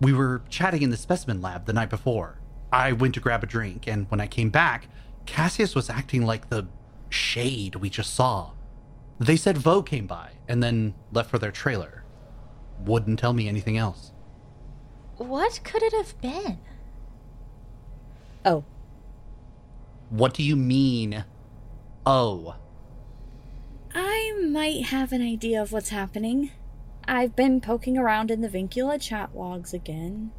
We 0.00 0.12
were 0.12 0.42
chatting 0.48 0.82
in 0.82 0.90
the 0.90 0.96
specimen 0.96 1.40
lab 1.42 1.66
the 1.66 1.72
night 1.72 1.90
before. 1.90 2.40
I 2.72 2.92
went 2.92 3.14
to 3.14 3.20
grab 3.20 3.42
a 3.42 3.46
drink, 3.46 3.86
and 3.86 4.06
when 4.10 4.20
I 4.20 4.26
came 4.26 4.50
back, 4.50 4.88
Cassius 5.26 5.74
was 5.74 5.90
acting 5.90 6.24
like 6.24 6.48
the 6.48 6.68
shade 7.08 7.76
we 7.76 7.90
just 7.90 8.14
saw. 8.14 8.52
They 9.18 9.36
said 9.36 9.58
Vaux 9.58 9.88
came 9.88 10.06
by 10.06 10.32
and 10.46 10.62
then 10.62 10.94
left 11.12 11.30
for 11.30 11.38
their 11.38 11.50
trailer. 11.50 12.04
Wouldn't 12.84 13.18
tell 13.18 13.32
me 13.32 13.48
anything 13.48 13.76
else. 13.76 14.12
What 15.16 15.60
could 15.64 15.82
it 15.82 15.92
have 15.94 16.20
been? 16.20 16.58
Oh, 18.44 18.64
What 20.10 20.32
do 20.34 20.42
you 20.42 20.54
mean? 20.56 21.24
Oh. 22.06 22.54
I 23.94 24.34
might 24.48 24.86
have 24.86 25.12
an 25.12 25.22
idea 25.22 25.60
of 25.60 25.72
what's 25.72 25.88
happening. 25.88 26.50
I've 27.06 27.34
been 27.34 27.60
poking 27.60 27.96
around 27.96 28.30
in 28.30 28.42
the 28.42 28.48
Vincula 28.48 29.00
chat 29.00 29.34
logs 29.34 29.72
again. 29.72 30.32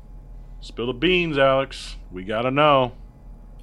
Spill 0.61 0.87
the 0.87 0.93
beans, 0.93 1.37
Alyx. 1.37 1.95
We 2.11 2.23
gotta 2.23 2.51
know. 2.51 2.93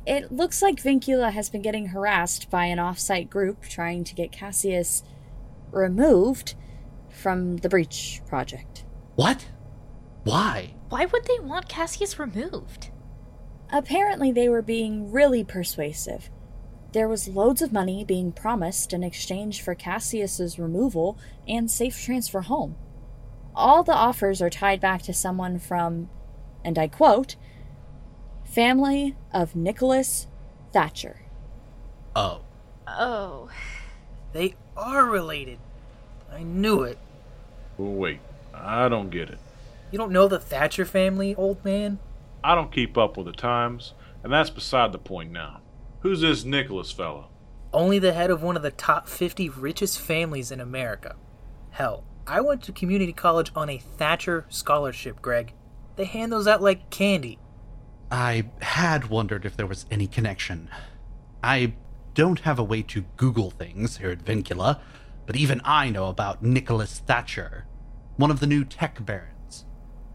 It 0.07 0.33
looks 0.33 0.63
like 0.63 0.83
Vincula 0.83 1.33
has 1.33 1.51
been 1.51 1.63
getting 1.63 1.89
harassed 1.89 2.51
by 2.51 2.67
an 2.67 2.79
off-site 2.79 3.29
group 3.29 3.63
trying 3.63 4.05
to 4.05 4.15
get 4.15 4.33
Cassius 4.33 5.03
removed 5.73 6.55
from 7.11 7.59
the 7.59 7.69
Breach 7.69 8.23
project. 8.27 8.85
What? 9.15 9.49
Why? 10.25 10.75
Why 10.89 11.07
would 11.07 11.25
they 11.25 11.39
want 11.41 11.69
Cassius 11.69 12.19
removed? 12.19 12.91
Apparently, 13.73 14.31
they 14.31 14.49
were 14.49 14.63
being 14.63 15.11
really 15.11 15.43
persuasive. 15.43 16.31
There 16.93 17.09
was 17.09 17.29
loads 17.29 17.63
of 17.63 17.73
money 17.73 18.05
being 18.05 18.33
promised 18.33 18.93
in 18.93 19.03
exchange 19.03 19.61
for 19.61 19.75
Cassius's 19.75 20.59
removal 20.59 21.19
and 21.47 21.71
safe 21.71 22.01
transfer 22.01 22.43
home. 22.43 22.77
All 23.55 23.83
the 23.83 23.93
offers 23.93 24.41
are 24.41 24.51
tied 24.51 24.81
back 24.81 25.03
to 25.03 25.13
someone 25.15 25.59
from, 25.59 26.09
and 26.65 26.79
I 26.79 26.89
quote, 26.89 27.37
family 28.45 29.17
of 29.33 29.57
Nicholas 29.57 30.27
Thatcher. 30.73 31.23
Oh. 32.15 32.43
Oh. 32.87 33.51
They 34.33 34.55
are 34.77 35.05
related. 35.05 35.59
I 36.33 36.43
knew 36.43 36.83
it. 36.83 36.99
Wait. 37.79 38.21
I 38.55 38.89
don't 38.89 39.11
get 39.11 39.31
it. 39.31 39.39
You 39.91 39.99
don't 39.99 40.13
know 40.13 40.29
the 40.29 40.39
Thatcher 40.39 40.85
family, 40.85 41.35
old 41.35 41.65
man? 41.65 41.99
I 42.43 42.55
don't 42.55 42.73
keep 42.73 42.97
up 42.97 43.17
with 43.17 43.27
the 43.27 43.33
times, 43.33 43.95
and 44.23 44.33
that's 44.33 44.51
beside 44.51 44.93
the 44.93 44.99
point 44.99 45.33
now. 45.33 45.61
Who's 46.07 46.21
this 46.21 46.45
Nicholas 46.45 46.93
fellow? 46.93 47.31
Only 47.73 47.99
the 47.99 48.13
head 48.13 48.31
of 48.31 48.41
one 48.41 48.57
of 48.57 48.63
the 48.63 48.71
top 48.71 49.09
50 49.09 49.49
richest 49.49 49.99
families 49.99 50.53
in 50.53 50.61
America. 50.61 51.17
Hell, 51.71 52.05
I 52.29 52.43
went 52.43 52.63
to 52.63 52.73
community 52.73 53.13
college 53.13 53.51
on 53.57 53.69
a 53.69 53.79
Thatcher 53.79 54.47
scholarship, 54.49 55.21
Greg. 55.21 55.53
They 55.97 56.05
hand 56.05 56.31
those 56.31 56.47
out 56.47 56.63
like 56.63 56.91
candy. 56.91 57.41
I 58.09 58.45
had 58.63 59.09
wondered 59.09 59.45
if 59.45 59.57
there 59.57 59.67
was 59.67 59.85
any 59.91 60.07
connection. 60.07 60.71
I 61.43 61.75
don't 62.15 62.39
have 62.39 62.61
a 62.61 62.65
way 62.65 62.83
to 62.83 63.07
Google 63.17 63.51
things 63.51 63.97
here 63.97 64.11
at 64.11 64.25
Vincula, 64.25 64.79
but 65.27 65.35
even 65.35 65.61
I 65.65 65.91
know 65.91 66.07
about 66.07 66.41
Nicholas 66.41 67.01
Thatcher, 67.01 67.67
one 68.15 68.31
of 68.31 68.39
the 68.39 68.47
new 68.47 68.65
tech 68.65 69.05
barons. 69.05 69.65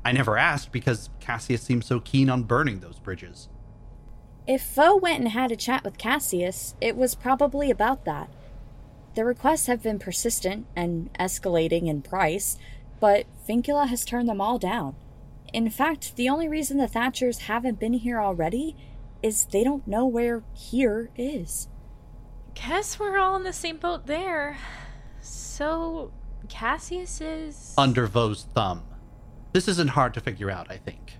I 0.05 0.13
never 0.13 0.37
asked 0.37 0.71
because 0.71 1.09
Cassius 1.19 1.61
seemed 1.61 1.83
so 1.83 1.99
keen 1.99 2.29
on 2.29 2.43
burning 2.43 2.79
those 2.79 2.97
bridges. 2.97 3.49
If 4.47 4.73
Vaux 4.73 5.01
went 5.01 5.19
and 5.19 5.29
had 5.29 5.51
a 5.51 5.55
chat 5.55 5.83
with 5.83 5.97
Cassius, 5.97 6.75
it 6.81 6.97
was 6.97 7.15
probably 7.15 7.69
about 7.69 8.05
that. 8.05 8.29
The 9.13 9.25
requests 9.25 9.67
have 9.67 9.83
been 9.83 9.99
persistent 9.99 10.65
and 10.75 11.11
escalating 11.19 11.87
in 11.87 12.01
price, 12.01 12.57
but 12.99 13.25
Vincula 13.47 13.87
has 13.87 14.05
turned 14.05 14.29
them 14.29 14.41
all 14.41 14.57
down. 14.57 14.95
In 15.53 15.69
fact, 15.69 16.15
the 16.15 16.29
only 16.29 16.47
reason 16.47 16.77
the 16.77 16.87
Thatchers 16.87 17.39
haven't 17.39 17.79
been 17.79 17.93
here 17.93 18.19
already 18.19 18.75
is 19.21 19.45
they 19.45 19.63
don't 19.63 19.87
know 19.87 20.05
where 20.05 20.43
here 20.53 21.09
is. 21.15 21.67
Guess 22.55 22.99
we're 22.99 23.17
all 23.17 23.35
in 23.35 23.43
the 23.43 23.53
same 23.53 23.77
boat 23.77 24.07
there. 24.07 24.57
So, 25.19 26.11
Cassius 26.49 27.21
is. 27.21 27.75
Under 27.77 28.07
Vaux's 28.07 28.47
thumb. 28.53 28.83
This 29.53 29.67
isn't 29.67 29.89
hard 29.89 30.13
to 30.15 30.21
figure 30.21 30.49
out, 30.49 30.67
I 30.71 30.77
think. 30.77 31.17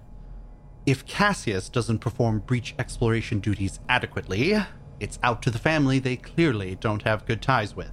If 0.86 1.06
Cassius 1.06 1.70
doesn't 1.70 2.00
perform 2.00 2.40
breach 2.40 2.74
exploration 2.80 3.40
duties 3.40 3.80
adequately, 3.88 4.60
It's 5.02 5.18
out 5.24 5.42
to 5.42 5.50
the 5.50 5.58
family 5.58 5.98
they 5.98 6.16
clearly 6.16 6.76
don't 6.76 7.02
have 7.02 7.26
good 7.26 7.42
ties 7.42 7.76
with. 7.76 7.90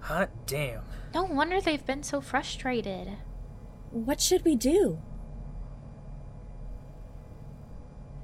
Hot 0.00 0.30
damn. 0.46 0.82
No 1.14 1.22
wonder 1.22 1.60
they've 1.60 1.86
been 1.86 2.02
so 2.02 2.20
frustrated. 2.20 3.18
What 3.92 4.20
should 4.20 4.44
we 4.44 4.56
do? 4.56 4.98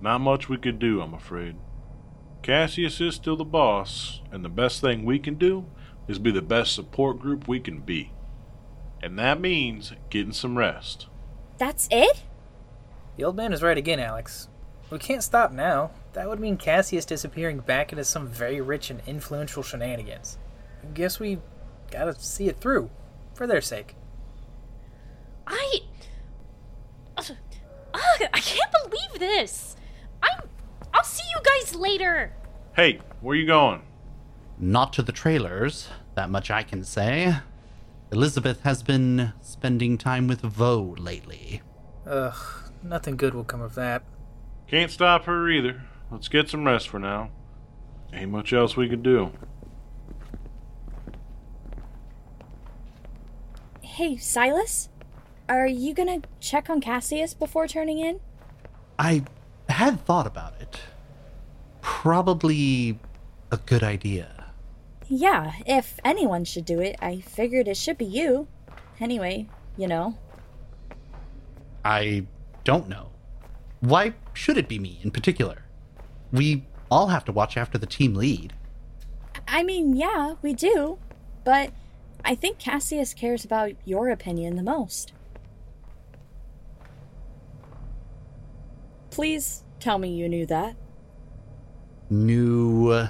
Not 0.01 0.23
much 0.23 0.49
we 0.49 0.57
could 0.57 0.81
do, 0.81 1.01
I'm 1.01 1.15
afraid. 1.15 1.55
Cassius 2.43 3.01
is 3.01 3.15
still 3.15 3.37
the 3.37 3.45
boss, 3.45 4.23
and 4.33 4.45
the 4.45 4.49
best 4.49 4.81
thing 4.81 5.05
we 5.05 5.21
can 5.21 5.37
do 5.37 5.67
is 6.09 6.19
be 6.19 6.33
the 6.33 6.43
best 6.43 6.75
support 6.75 7.21
group 7.21 7.47
we 7.47 7.61
can 7.61 7.81
be. 7.81 8.13
And 9.05 9.17
that 9.21 9.41
means 9.41 9.93
getting 10.11 10.33
some 10.33 10.59
rest. 10.59 11.07
That's 11.59 11.87
it? 11.93 12.25
The 13.17 13.25
old 13.25 13.37
man 13.37 13.53
is 13.53 13.63
right 13.63 13.79
again, 13.79 13.99
Alyx. 13.99 14.49
We 14.91 14.99
can't 14.99 15.23
stop 15.23 15.53
now. 15.53 15.91
That 16.13 16.29
would 16.29 16.41
mean 16.41 16.57
Cassius 16.57 17.05
disappearing 17.05 17.59
back 17.61 17.93
into 17.93 18.05
some 18.05 18.29
very 18.29 18.61
rich 18.61 18.91
and 18.91 19.01
influential 19.07 19.63
shenanigans. 19.63 20.39
I 20.83 20.87
guess 20.93 21.19
we 21.19 21.39
gotta 21.91 22.15
see 22.19 22.49
it 22.49 22.61
through, 22.61 22.91
for 23.35 23.47
their 23.47 23.61
sake. 23.61 23.97
I. 25.47 25.81
Ugh, 27.17 27.33
I 27.95 28.41
can't 28.41 28.73
believe 28.83 29.19
this! 29.19 29.77
I'm. 30.23 30.49
I'll 30.93 31.05
see 31.05 31.25
you 31.35 31.41
guys 31.43 31.75
later! 31.75 32.33
Hey, 32.75 33.01
where 33.21 33.37
you 33.37 33.47
going? 33.47 33.83
Not 34.59 34.93
to 34.95 35.03
the 35.03 35.13
trailers, 35.13 35.89
that 36.15 36.31
much 36.31 36.51
I 36.51 36.63
can 36.63 36.85
say. 36.85 37.37
Elizabeth 38.13 38.63
has 38.63 38.83
been 38.83 39.33
spending 39.41 39.99
time 39.99 40.27
with 40.27 40.41
Vaux 40.41 40.99
lately. 41.01 41.63
Ugh, 42.07 42.37
nothing 42.85 43.17
good 43.17 43.35
will 43.35 43.45
come 43.45 43.61
of 43.61 43.75
that. 43.75 44.03
Can't 44.69 44.91
stop 44.91 45.25
her 45.25 45.49
either. 45.49 45.83
Let's 46.11 46.29
get 46.29 46.49
some 46.49 46.65
rest 46.65 46.89
for 46.89 46.99
now. 46.99 47.31
Ain't 48.13 48.31
much 48.31 48.53
else 48.53 48.77
we 48.77 48.89
could 48.89 49.03
do. 49.03 49.33
Hey, 53.81 54.17
Silas? 54.17 54.89
Are 55.49 55.67
you 55.67 55.95
gonna 55.95 56.21
check 56.41 56.71
on 56.71 56.81
Cassius 56.81 57.35
before 57.35 57.67
turning 57.67 57.99
in? 57.99 58.21
I 58.99 59.25
had 59.69 60.05
thought 60.05 60.27
about 60.27 60.61
it. 60.61 60.81
Probably 61.81 62.99
a 63.51 63.57
good 63.59 63.83
idea. 63.83 64.53
Yeah, 65.07 65.53
if 65.67 66.01
anyone 66.05 66.45
should 66.45 66.65
do 66.65 66.81
it, 66.81 66.97
I 67.01 67.21
figured 67.21 67.69
it 67.69 67.77
should 67.77 67.99
be 67.99 68.07
you. 68.07 68.49
Anyway, 69.01 69.49
you 69.77 69.87
know. 69.87 70.17
I 71.85 72.27
don't 72.65 72.89
know. 72.89 73.11
Why 73.81 74.15
should 74.33 74.57
it 74.57 74.69
be 74.69 74.79
me 74.79 74.99
in 75.03 75.11
particular? 75.11 75.63
We 76.33 76.67
all 76.91 77.09
have 77.09 77.25
to 77.27 77.33
watch 77.33 77.57
after 77.57 77.79
the 77.79 77.87
team 77.87 78.15
lead. 78.15 78.55
I 79.47 79.63
mean, 79.63 79.95
yeah, 79.95 80.35
we 80.43 80.55
do. 80.55 80.99
But 81.45 81.71
I 82.25 82.35
think 82.35 82.59
Cassius 82.59 83.13
cares 83.13 83.45
about 83.45 83.73
your 83.85 84.09
opinion 84.09 84.57
the 84.57 84.63
most. 84.63 85.13
Please 89.11 89.63
tell 89.79 89.99
me 89.99 90.09
you 90.09 90.29
knew 90.29 90.47
that. 90.47 90.77
Knew 92.11 93.09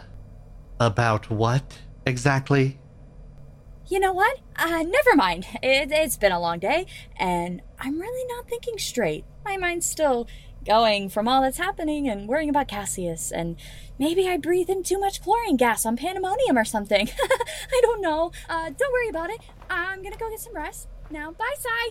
about 0.80 1.30
what 1.30 1.78
exactly? 2.04 2.78
You 3.86 4.00
know 4.00 4.12
what? 4.12 4.38
Uh, 4.56 4.82
never 4.82 5.14
mind. 5.14 5.46
It, 5.62 5.92
it's 5.92 6.16
been 6.16 6.32
a 6.32 6.40
long 6.40 6.58
day, 6.58 6.86
and 7.16 7.62
I'm 7.78 8.00
really 8.00 8.34
not 8.34 8.48
thinking 8.48 8.78
straight. 8.78 9.24
My 9.44 9.56
mind's 9.56 9.86
still 9.86 10.26
going 10.64 11.10
from 11.10 11.28
all 11.28 11.42
that's 11.42 11.58
happening 11.58 12.08
and 12.08 12.26
worrying 12.26 12.48
about 12.48 12.68
Cassius, 12.68 13.30
and 13.30 13.56
maybe 13.98 14.28
I 14.28 14.38
breathe 14.38 14.70
in 14.70 14.82
too 14.82 14.98
much 14.98 15.22
chlorine 15.22 15.56
gas 15.56 15.84
on 15.84 15.96
pandemonium 15.96 16.56
or 16.56 16.64
something. 16.64 17.08
I 17.72 17.80
don't 17.82 18.00
know. 18.00 18.32
Uh, 18.48 18.70
don't 18.70 18.92
worry 18.92 19.08
about 19.08 19.30
it. 19.30 19.40
I'm 19.68 20.02
gonna 20.02 20.16
go 20.16 20.30
get 20.30 20.40
some 20.40 20.54
rest. 20.54 20.88
Now, 21.10 21.32
bye, 21.32 21.54
Sai. 21.58 21.90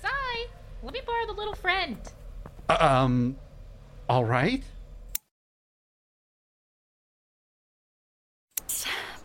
Sai, 0.00 0.46
let 0.82 0.92
me 0.92 1.00
borrow 1.04 1.26
the 1.26 1.32
little 1.32 1.54
friend. 1.54 1.98
Um, 2.68 3.36
all 4.08 4.24
right. 4.24 4.62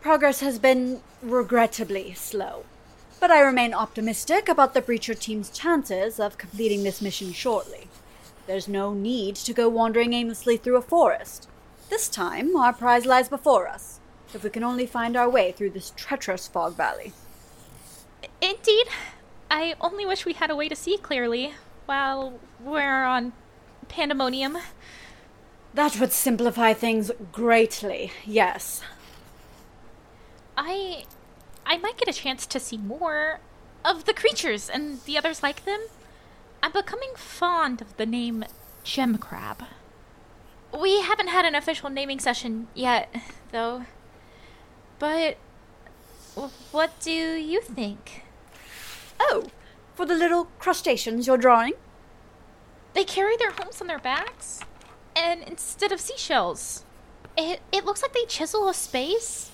Progress 0.01 0.39
has 0.39 0.59
been 0.59 1.01
regrettably 1.21 2.13
slow, 2.13 2.63
but 3.19 3.31
I 3.31 3.41
remain 3.41 3.73
optimistic 3.73 4.47
about 4.47 4.73
the 4.73 4.81
Breacher 4.81 5.17
team's 5.19 5.49
chances 5.49 6.21
of 6.21 6.37
completing 6.37 6.83
this 6.83 7.01
mission 7.01 7.33
shortly. 7.33 7.89
There's 8.47 8.69
no 8.69 8.93
need 8.93 9.35
to 9.35 9.53
go 9.53 9.67
wandering 9.67 10.13
aimlessly 10.13 10.55
through 10.55 10.77
a 10.77 10.81
forest. 10.81 11.49
This 11.89 12.07
time, 12.07 12.55
our 12.55 12.71
prize 12.71 13.05
lies 13.05 13.27
before 13.27 13.67
us, 13.67 13.99
if 14.33 14.41
we 14.41 14.49
can 14.49 14.63
only 14.63 14.85
find 14.85 15.17
our 15.17 15.29
way 15.29 15.51
through 15.51 15.71
this 15.71 15.91
treacherous 15.97 16.47
fog 16.47 16.75
valley. 16.75 17.11
Indeed. 18.41 18.87
I 19.51 19.75
only 19.81 20.05
wish 20.05 20.25
we 20.25 20.33
had 20.33 20.49
a 20.49 20.55
way 20.55 20.69
to 20.69 20.75
see 20.75 20.97
clearly 20.97 21.55
while 21.87 22.39
we're 22.63 23.03
on 23.03 23.33
pandemonium. 23.89 24.59
That 25.73 25.99
would 25.99 26.13
simplify 26.13 26.73
things 26.73 27.11
greatly, 27.33 28.13
yes. 28.25 28.81
I 30.61 31.05
I 31.65 31.77
might 31.77 31.97
get 31.97 32.09
a 32.09 32.19
chance 32.19 32.45
to 32.45 32.59
see 32.59 32.77
more 32.77 33.39
of 33.85 34.03
the 34.03 34.13
creatures 34.13 34.69
and 34.69 35.01
the 35.05 35.17
others 35.17 35.41
like 35.41 35.63
them. 35.63 35.79
I'm 36.61 36.73
becoming 36.73 37.11
fond 37.15 37.81
of 37.81 37.95
the 37.95 38.05
name 38.05 38.43
Gem 38.83 39.17
Crab. 39.17 39.63
We 40.77 41.01
haven't 41.01 41.29
had 41.29 41.45
an 41.45 41.55
official 41.55 41.89
naming 41.89 42.19
session 42.19 42.67
yet, 42.73 43.09
though. 43.53 43.85
But 44.99 45.37
what 46.71 46.99
do 46.99 47.11
you 47.11 47.61
think? 47.61 48.23
Oh, 49.17 49.45
for 49.95 50.05
the 50.05 50.13
little 50.13 50.49
crustaceans 50.59 51.25
you're 51.25 51.37
drawing? 51.37 51.73
They 52.93 53.05
carry 53.05 53.37
their 53.37 53.51
homes 53.51 53.79
on 53.79 53.87
their 53.87 53.99
backs, 53.99 54.59
and 55.15 55.41
instead 55.43 55.93
of 55.93 56.01
seashells, 56.01 56.83
it 57.37 57.61
it 57.71 57.85
looks 57.85 58.01
like 58.01 58.13
they 58.13 58.25
chisel 58.25 58.67
a 58.67 58.73
space 58.73 59.48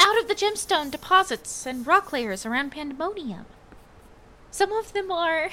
out 0.00 0.18
of 0.18 0.28
the 0.28 0.34
gemstone 0.34 0.90
deposits 0.90 1.66
and 1.66 1.86
rock 1.86 2.12
layers 2.12 2.46
around 2.46 2.70
Pandemonium. 2.70 3.44
Some 4.50 4.72
of 4.72 4.92
them 4.92 5.12
are 5.12 5.50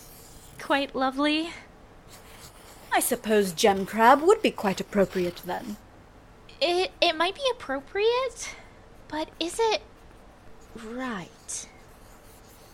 quite 0.58 0.94
lovely. 0.94 1.50
I 2.90 3.00
suppose 3.00 3.52
gem 3.52 3.86
crab 3.86 4.22
would 4.22 4.42
be 4.42 4.50
quite 4.50 4.80
appropriate 4.80 5.42
then. 5.44 5.76
It 6.60 6.92
it 7.00 7.16
might 7.16 7.34
be 7.34 7.48
appropriate, 7.50 8.54
but 9.08 9.28
is 9.38 9.58
it 9.60 9.82
right? 10.84 11.68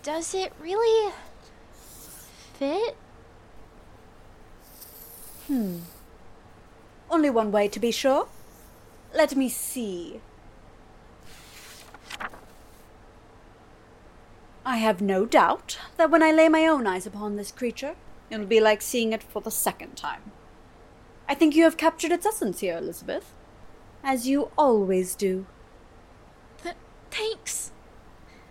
Does 0.02 0.34
it 0.34 0.52
really 0.60 1.12
fit? 2.54 2.96
Hmm. 5.46 5.78
Only 7.10 7.30
one 7.30 7.50
way 7.50 7.68
to 7.68 7.80
be 7.80 7.90
sure. 7.90 8.28
Let 9.14 9.34
me 9.34 9.48
see. 9.48 10.20
I 14.68 14.76
have 14.76 15.00
no 15.00 15.24
doubt 15.24 15.78
that 15.96 16.10
when 16.10 16.22
I 16.22 16.30
lay 16.30 16.46
my 16.50 16.66
own 16.66 16.86
eyes 16.86 17.06
upon 17.06 17.36
this 17.36 17.50
creature, 17.50 17.94
it'll 18.28 18.44
be 18.44 18.60
like 18.60 18.82
seeing 18.82 19.14
it 19.14 19.22
for 19.22 19.40
the 19.40 19.50
second 19.50 19.96
time. 19.96 20.30
I 21.26 21.34
think 21.34 21.56
you 21.56 21.64
have 21.64 21.78
captured 21.78 22.12
its 22.12 22.26
essence 22.26 22.60
here, 22.60 22.76
Elizabeth. 22.76 23.32
As 24.04 24.28
you 24.28 24.50
always 24.58 25.14
do. 25.14 25.46
Th- 26.62 26.74
thanks. 27.10 27.72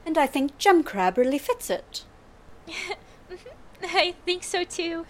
And 0.08 0.18
I 0.18 0.26
think 0.26 0.58
Gem 0.58 0.84
Crab 0.84 1.20
really 1.20 1.38
fits 1.38 1.70
it. 1.70 2.04
I 3.84 4.16
think 4.26 4.44
so 4.44 4.64
too. 4.64 5.06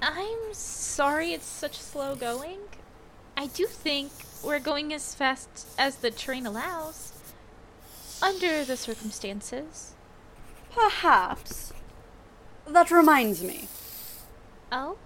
I'm 0.00 0.54
sorry 0.54 1.34
it's 1.34 1.44
such 1.44 1.78
slow 1.78 2.16
going. 2.16 2.60
I 3.36 3.48
do 3.48 3.66
think 3.66 4.12
we're 4.44 4.60
going 4.60 4.92
as 4.92 5.14
fast 5.14 5.68
as 5.78 5.96
the 5.96 6.10
train 6.10 6.46
allows. 6.46 7.12
Under 8.20 8.64
the 8.64 8.76
circumstances. 8.76 9.94
Perhaps. 10.74 11.72
That 12.66 12.90
reminds 12.90 13.42
me. 13.42 13.68
Oh? 14.70 14.96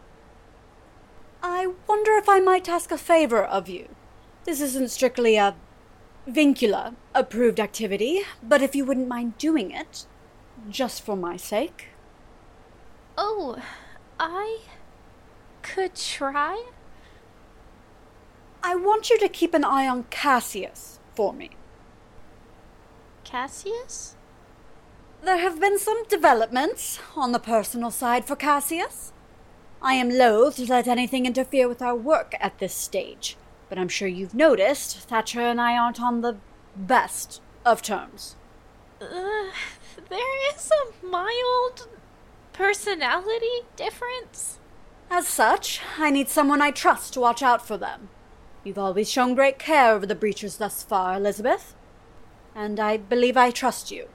I 1.42 1.68
wonder 1.86 2.12
if 2.12 2.28
I 2.28 2.40
might 2.40 2.68
ask 2.68 2.90
a 2.90 2.98
favor 2.98 3.42
of 3.42 3.68
you. 3.68 3.88
This 4.44 4.60
isn't 4.60 4.90
strictly 4.90 5.36
a 5.36 5.56
Vincula 6.28 6.94
approved 7.14 7.60
activity, 7.60 8.22
but 8.42 8.62
if 8.62 8.74
you 8.74 8.84
wouldn't 8.84 9.08
mind 9.08 9.38
doing 9.38 9.70
it, 9.70 10.06
just 10.68 11.02
for 11.02 11.16
my 11.16 11.36
sake. 11.36 11.88
Oh, 13.16 13.62
I 14.18 14.60
could 15.62 15.94
try? 15.94 16.64
I 18.68 18.74
want 18.74 19.10
you 19.10 19.18
to 19.20 19.28
keep 19.28 19.54
an 19.54 19.62
eye 19.62 19.86
on 19.86 20.06
Cassius 20.10 20.98
for 21.14 21.32
me. 21.32 21.50
Cassius? 23.22 24.16
There 25.22 25.38
have 25.38 25.60
been 25.60 25.78
some 25.78 26.02
developments 26.08 26.98
on 27.14 27.30
the 27.30 27.38
personal 27.38 27.92
side 27.92 28.24
for 28.24 28.34
Cassius. 28.34 29.12
I 29.80 29.94
am 29.94 30.10
loath 30.10 30.56
to 30.56 30.66
let 30.66 30.88
anything 30.88 31.26
interfere 31.26 31.68
with 31.68 31.80
our 31.80 31.94
work 31.94 32.34
at 32.40 32.58
this 32.58 32.74
stage, 32.74 33.36
but 33.68 33.78
I'm 33.78 33.88
sure 33.88 34.08
you've 34.08 34.34
noticed 34.34 34.98
Thatcher 34.98 35.42
and 35.42 35.60
I 35.60 35.78
aren't 35.78 36.02
on 36.02 36.22
the 36.22 36.38
best 36.74 37.40
of 37.64 37.82
terms. 37.82 38.34
Uh, 39.00 39.52
there 40.10 40.52
is 40.52 40.72
a 40.72 41.06
mild 41.06 41.86
personality 42.52 43.60
difference. 43.76 44.58
As 45.08 45.28
such, 45.28 45.80
I 45.98 46.10
need 46.10 46.28
someone 46.28 46.60
I 46.60 46.72
trust 46.72 47.12
to 47.12 47.20
watch 47.20 47.44
out 47.44 47.64
for 47.64 47.78
them. 47.78 48.08
You've 48.66 48.78
always 48.78 49.08
shown 49.08 49.36
great 49.36 49.60
care 49.60 49.92
over 49.92 50.06
the 50.06 50.16
breachers 50.16 50.58
thus 50.58 50.82
far, 50.82 51.14
Elizabeth. 51.14 51.76
And 52.52 52.80
I 52.80 52.96
believe 52.96 53.36
I 53.36 53.52
trust 53.52 53.92
you. 53.92 54.08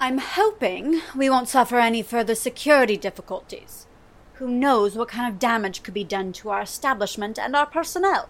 I'm 0.00 0.18
hoping 0.18 1.02
we 1.14 1.30
won't 1.30 1.48
suffer 1.48 1.78
any 1.78 2.02
further 2.02 2.34
security 2.34 2.96
difficulties. 2.96 3.86
Who 4.34 4.48
knows 4.48 4.96
what 4.96 5.06
kind 5.06 5.32
of 5.32 5.38
damage 5.38 5.84
could 5.84 5.94
be 5.94 6.02
done 6.02 6.32
to 6.32 6.50
our 6.50 6.62
establishment 6.62 7.38
and 7.38 7.54
our 7.54 7.64
personnel? 7.64 8.28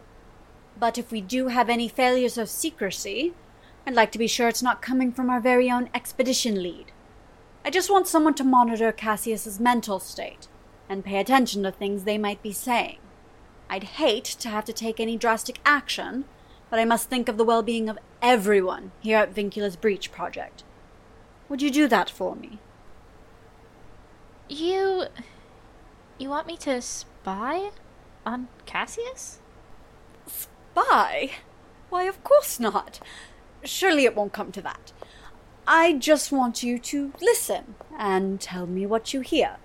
But 0.78 0.98
if 0.98 1.10
we 1.10 1.22
do 1.22 1.48
have 1.48 1.70
any 1.70 1.88
failures 1.88 2.36
of 2.36 2.50
secrecy, 2.50 3.32
I'd 3.86 3.94
like 3.94 4.12
to 4.12 4.18
be 4.18 4.26
sure 4.26 4.48
it's 4.48 4.62
not 4.62 4.82
coming 4.82 5.10
from 5.10 5.30
our 5.30 5.40
very 5.40 5.70
own 5.70 5.88
expedition 5.94 6.62
lead. 6.62 6.92
I 7.64 7.70
just 7.70 7.90
want 7.90 8.08
someone 8.08 8.34
to 8.34 8.44
monitor 8.44 8.92
Cassius's 8.92 9.58
mental 9.58 10.00
state 10.00 10.48
and 10.86 11.02
pay 11.02 11.18
attention 11.18 11.62
to 11.62 11.72
things 11.72 12.04
they 12.04 12.18
might 12.18 12.42
be 12.42 12.52
saying. 12.52 12.98
I'd 13.74 13.98
hate 13.98 14.24
to 14.24 14.48
have 14.48 14.64
to 14.66 14.72
take 14.72 15.00
any 15.00 15.16
drastic 15.16 15.58
action, 15.66 16.26
but 16.70 16.78
I 16.78 16.84
must 16.84 17.10
think 17.10 17.28
of 17.28 17.36
the 17.36 17.44
well 17.44 17.60
being 17.60 17.88
of 17.88 17.98
everyone 18.22 18.92
here 19.00 19.18
at 19.18 19.34
Vincula's 19.34 19.74
Breach 19.74 20.12
Project. 20.12 20.62
Would 21.48 21.60
you 21.60 21.72
do 21.72 21.88
that 21.88 22.08
for 22.08 22.36
me? 22.36 22.60
You. 24.48 25.06
You 26.18 26.28
want 26.28 26.46
me 26.46 26.56
to 26.58 26.80
spy 26.80 27.70
on 28.24 28.46
Cassius? 28.64 29.40
Spy? 30.28 31.32
Why, 31.88 32.04
of 32.04 32.22
course 32.22 32.60
not. 32.60 33.00
Surely 33.64 34.04
it 34.04 34.14
won't 34.14 34.32
come 34.32 34.52
to 34.52 34.62
that. 34.62 34.92
I 35.66 35.94
just 35.94 36.30
want 36.30 36.62
you 36.62 36.78
to 36.78 37.12
listen 37.20 37.74
and 37.98 38.40
tell 38.40 38.68
me 38.68 38.86
what 38.86 39.12
you 39.12 39.22
hear, 39.22 39.56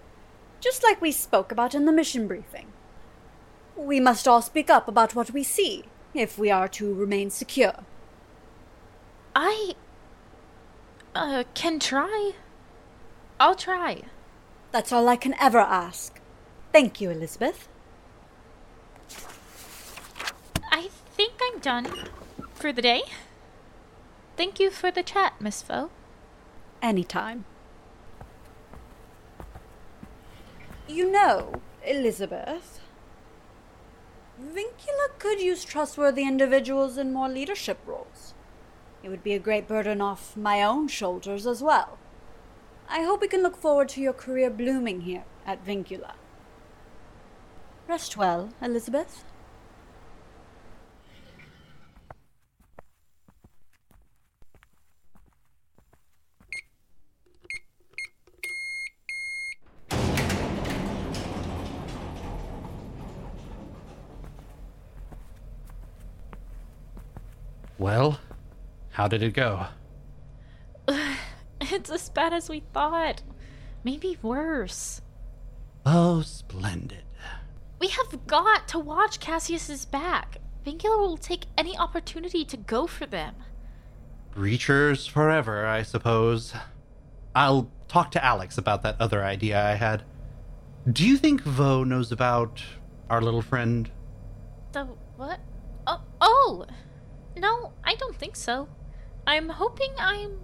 just 0.60 0.82
like 0.82 1.00
we 1.00 1.12
spoke 1.12 1.52
about 1.52 1.76
in 1.76 1.86
the 1.86 1.92
mission 1.92 2.28
briefing. 2.28 2.74
We 3.80 4.02
must 4.02 4.28
all 4.28 4.42
speak 4.42 4.70
up 4.70 4.90
about 4.90 5.16
what 5.16 5.32
we 5.32 5.42
see 5.42 5.86
if 6.14 6.38
we 6.38 6.52
are 6.52 6.68
to 6.68 6.94
remain 6.94 7.30
secure. 7.30 7.74
I. 9.34 9.74
Uh, 11.16 11.46
can 11.54 11.80
try. 11.80 12.34
I'll 13.40 13.56
try. 13.56 14.02
That's 14.72 14.92
all 14.92 15.08
I 15.08 15.16
can 15.16 15.34
ever 15.40 15.60
ask. 15.60 16.20
Thank 16.74 17.00
you, 17.00 17.10
Elizabeth. 17.10 17.70
I 20.72 20.90
think 21.16 21.34
I'm 21.42 21.60
done 21.60 21.88
for 22.54 22.74
the 22.74 22.82
day. 22.82 23.02
Thank 24.36 24.60
you 24.60 24.70
for 24.72 24.92
the 24.92 25.04
chat, 25.04 25.34
Miss 25.40 25.62
Vaux. 25.64 25.90
Anytime. 26.82 27.46
You 30.88 31.10
know, 31.12 31.62
Elizabeth, 31.86 32.82
Vincula 34.40 35.20
could 35.20 35.42
use 35.42 35.66
trustworthy 35.66 36.24
individuals 36.24 36.98
in 36.98 37.12
more 37.12 37.28
leadership 37.28 37.78
roles. 37.86 38.34
It 39.04 39.10
would 39.10 39.22
be 39.22 39.34
a 39.34 39.40
great 39.40 39.68
burden 39.68 40.00
off 40.00 40.38
my 40.38 40.64
own 40.64 40.88
shoulders 40.88 41.46
as 41.46 41.62
well. 41.62 41.98
I 42.88 43.04
hope 43.04 43.20
we 43.20 43.28
can 43.28 43.44
look 43.44 43.58
forward 43.58 43.90
to 43.90 44.02
your 44.02 44.14
career 44.14 44.50
blooming 44.50 45.02
here 45.02 45.26
at 45.46 45.66
Vincula. 45.66 46.14
Rest 47.88 48.16
well, 48.16 48.50
Elizabeth. 48.62 49.26
Well, 67.80 68.20
how 69.00 69.08
did 69.08 69.24
it 69.24 69.34
go? 69.34 69.66
it's 71.62 71.90
as 71.90 72.10
bad 72.10 72.34
as 72.34 72.50
we 72.50 72.64
thought. 72.74 73.24
Maybe 73.82 74.18
worse. 74.22 75.02
Oh, 75.86 76.20
splendid. 76.20 77.06
We 77.80 77.88
have 77.88 78.28
got 78.28 78.68
to 78.68 78.78
watch 78.78 79.22
Cassius's 79.22 79.86
back. 79.86 80.40
Vincula 80.66 81.00
will 81.00 81.16
take 81.16 81.46
any 81.58 81.78
opportunity 81.78 82.44
to 82.44 82.58
go 82.58 82.88
for 82.88 83.06
them. 83.06 83.36
Breachers 84.36 85.10
forever, 85.10 85.66
I 85.66 85.84
suppose. 85.84 86.54
I'll 87.34 87.72
talk 87.88 88.12
to 88.12 88.20
Alyx 88.20 88.58
about 88.58 88.82
that 88.82 89.00
other 89.00 89.24
idea 89.24 89.66
I 89.66 89.76
had. 89.76 90.04
Do 90.92 91.08
you 91.08 91.16
think 91.16 91.44
Vaux 91.44 91.88
knows 91.88 92.12
about 92.12 92.62
our 93.10 93.22
little 93.22 93.42
friend? 93.42 93.90
The 94.74 94.84
what? 95.16 95.40
Oh, 95.88 96.02
oh! 96.20 96.66
No, 97.38 97.72
I 97.86 97.96
don't 97.96 98.18
think 98.18 98.36
so. 98.36 98.68
I'm 99.30 99.50
hoping 99.50 99.92
I'm 100.00 100.40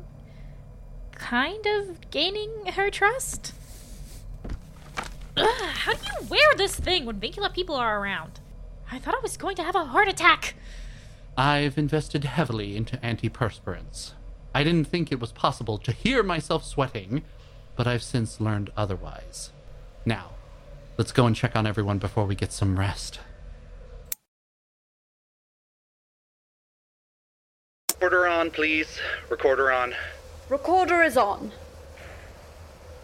kind 1.11 1.65
of 1.65 2.11
gaining 2.11 2.67
her 2.67 2.91
trust. 2.91 3.51
Ugh, 5.35 5.47
how 5.73 5.93
do 5.93 6.05
you 6.05 6.27
wear 6.29 6.53
this 6.55 6.79
thing 6.79 7.07
when 7.07 7.19
Vincula 7.19 7.51
people 7.51 7.73
are 7.73 7.99
around? 7.99 8.39
I 8.91 8.99
thought 8.99 9.15
I 9.15 9.21
was 9.23 9.37
going 9.37 9.55
to 9.55 9.63
have 9.63 9.73
a 9.73 9.85
heart 9.85 10.07
attack. 10.07 10.53
I've 11.35 11.79
invested 11.79 12.25
heavily 12.25 12.77
into 12.77 12.97
antiperspirants. 12.97 14.11
I 14.53 14.63
didn't 14.63 14.85
think 14.85 15.11
it 15.11 15.19
was 15.19 15.31
possible 15.31 15.79
to 15.79 15.91
hear 15.91 16.21
myself 16.21 16.63
sweating, 16.63 17.23
but 17.75 17.87
I've 17.87 18.03
since 18.03 18.39
learned 18.39 18.69
otherwise. 18.77 19.49
Now, 20.05 20.33
let's 20.95 21.11
go 21.11 21.25
and 21.25 21.35
check 21.35 21.55
on 21.55 21.65
everyone 21.65 21.97
before 21.97 22.25
we 22.25 22.35
get 22.35 22.51
some 22.51 22.77
rest. 22.77 23.19
Recorder 27.95 28.27
on, 28.27 28.51
please. 28.51 28.99
Recorder 29.29 29.71
on. 29.71 29.95
Recorder 30.49 31.01
is 31.01 31.15
on. 31.15 31.53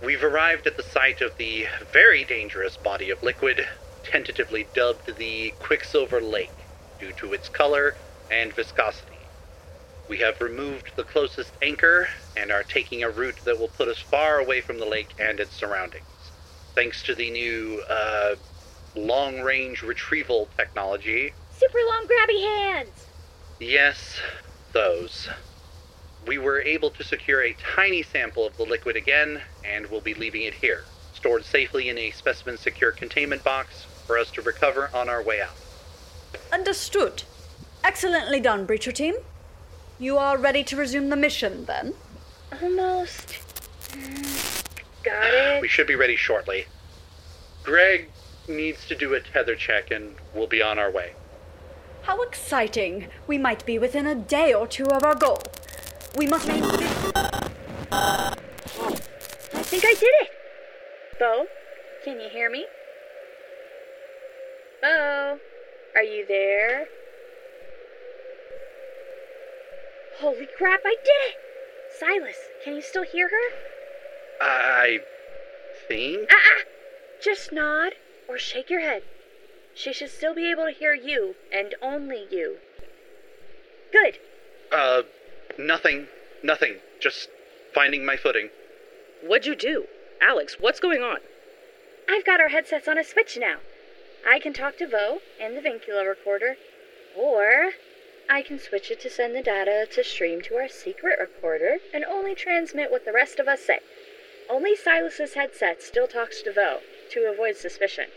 We've 0.03 0.23
arrived 0.23 0.67
at 0.67 0.75
the 0.75 0.83
site 0.83 1.21
of 1.21 1.37
the 1.37 1.65
very 1.93 2.25
dangerous 2.25 2.75
body 2.75 3.09
of 3.09 3.23
liquid, 3.23 3.65
tentatively 4.03 4.67
dubbed 4.73 5.17
the 5.17 5.53
Quicksilver 5.59 6.19
Lake, 6.19 6.51
due 6.99 7.13
to 7.13 7.31
its 7.31 7.47
color 7.47 7.95
and 8.29 8.51
viscosity. 8.53 9.15
We 10.09 10.17
have 10.17 10.41
removed 10.41 10.91
the 10.97 11.05
closest 11.05 11.53
anchor 11.61 12.09
and 12.35 12.51
are 12.51 12.63
taking 12.63 13.01
a 13.01 13.09
route 13.09 13.37
that 13.45 13.57
will 13.57 13.69
put 13.69 13.87
us 13.87 13.99
far 13.99 14.39
away 14.39 14.59
from 14.59 14.77
the 14.77 14.85
lake 14.85 15.13
and 15.17 15.39
its 15.39 15.55
surroundings. 15.55 16.03
Thanks 16.75 17.01
to 17.03 17.15
the 17.15 17.31
new, 17.31 17.81
uh, 17.89 18.35
long 18.95 19.39
range 19.39 19.83
retrieval 19.83 20.49
technology. 20.57 21.33
Super 21.57 21.79
long 21.87 22.07
grabby 22.07 22.41
hands! 22.41 23.07
Yes, 23.57 24.19
those. 24.73 25.29
We 26.27 26.37
were 26.37 26.61
able 26.61 26.91
to 26.91 27.03
secure 27.03 27.43
a 27.43 27.55
tiny 27.75 28.03
sample 28.03 28.45
of 28.45 28.57
the 28.57 28.63
liquid 28.63 28.95
again, 28.95 29.41
and 29.65 29.87
we'll 29.87 30.01
be 30.01 30.13
leaving 30.13 30.43
it 30.43 30.53
here, 30.53 30.83
stored 31.13 31.45
safely 31.45 31.89
in 31.89 31.97
a 31.97 32.11
specimen 32.11 32.57
secure 32.57 32.91
containment 32.91 33.43
box 33.43 33.85
for 34.05 34.17
us 34.17 34.29
to 34.31 34.41
recover 34.41 34.89
on 34.93 35.09
our 35.09 35.23
way 35.23 35.41
out. 35.41 35.55
Understood. 36.51 37.23
Excellently 37.83 38.39
done, 38.39 38.67
Breacher 38.67 38.93
Team. 38.93 39.15
You 39.99 40.17
are 40.17 40.37
ready 40.37 40.63
to 40.65 40.75
resume 40.75 41.09
the 41.09 41.15
mission, 41.15 41.65
then? 41.65 41.93
Almost. 42.61 43.39
Mm, 43.91 44.63
got 45.03 45.33
it. 45.33 45.61
We 45.61 45.67
should 45.67 45.87
be 45.87 45.95
ready 45.95 46.15
shortly. 46.15 46.65
Greg 47.63 48.09
needs 48.47 48.87
to 48.87 48.95
do 48.95 49.13
a 49.13 49.19
tether 49.19 49.55
check, 49.55 49.91
and 49.91 50.15
we'll 50.33 50.47
be 50.47 50.61
on 50.61 50.77
our 50.77 50.91
way. 50.91 51.13
How 52.03 52.21
exciting! 52.23 53.07
We 53.27 53.37
might 53.37 53.65
be 53.65 53.77
within 53.77 54.07
a 54.07 54.15
day 54.15 54.53
or 54.53 54.67
two 54.67 54.85
of 54.85 55.03
our 55.03 55.15
goal. 55.15 55.41
We 56.15 56.27
must 56.27 56.47
make. 56.47 56.61
this. 56.61 57.13
I 57.91 58.33
think 59.63 59.85
I 59.85 59.93
did 59.93 60.13
it! 60.21 60.29
Vaux, 61.19 61.47
can 62.03 62.19
you 62.19 62.29
hear 62.29 62.49
me? 62.49 62.65
Vaux, 64.81 65.39
are 65.95 66.03
you 66.03 66.25
there? 66.27 66.87
Holy 70.19 70.47
crap, 70.57 70.81
I 70.83 70.95
did 71.03 71.21
it! 71.29 71.35
Silas, 71.99 72.37
can 72.63 72.75
you 72.75 72.81
still 72.81 73.03
hear 73.03 73.29
her? 73.29 73.55
I 74.41 74.99
think. 75.87 76.27
Ah, 76.31 76.35
ah! 76.35 76.63
Just 77.23 77.51
nod 77.51 77.93
or 78.27 78.37
shake 78.39 78.69
your 78.69 78.81
head. 78.81 79.03
She 79.73 79.93
should 79.93 80.09
still 80.09 80.35
be 80.35 80.51
able 80.51 80.65
to 80.65 80.71
hear 80.71 80.93
you, 80.93 81.35
and 81.51 81.75
only 81.81 82.27
you. 82.29 82.57
Good. 83.91 84.19
Uh, 84.71 85.03
nothing. 85.57 86.07
Nothing. 86.43 86.77
just 86.99 87.29
finding 87.73 88.05
my 88.05 88.15
footing. 88.17 88.49
What'd 89.23 89.45
you 89.45 89.55
do? 89.55 89.85
Alyx, 90.21 90.59
what's 90.59 90.79
going 90.79 91.01
on? 91.01 91.17
I've 92.09 92.25
got 92.25 92.41
our 92.41 92.49
headsets 92.49 92.87
on 92.87 92.97
a 92.97 93.03
switch 93.03 93.37
now. 93.37 93.57
I 94.27 94.39
can 94.39 94.53
talk 94.53 94.77
to 94.77 94.87
Vaux 94.87 95.21
and 95.39 95.57
the 95.57 95.61
Vincula 95.61 96.07
recorder, 96.07 96.57
or 97.15 97.71
I 98.29 98.41
can 98.41 98.59
switch 98.59 98.91
it 98.91 98.99
to 99.01 99.09
send 99.09 99.35
the 99.35 99.41
data 99.41 99.87
to 99.91 100.03
stream 100.03 100.41
to 100.43 100.55
our 100.55 100.67
secret 100.67 101.19
recorder 101.19 101.77
and 101.93 102.05
only 102.05 102.35
transmit 102.35 102.91
what 102.91 103.05
the 103.05 103.11
rest 103.13 103.39
of 103.39 103.47
us 103.47 103.61
say. 103.61 103.79
Only 104.49 104.75
Silas's 104.75 105.33
headset 105.33 105.81
still 105.81 106.07
talks 106.07 106.41
to 106.43 106.53
Vaux 106.53 106.83
to 107.11 107.31
avoid 107.31 107.55
suspicion. 107.55 108.07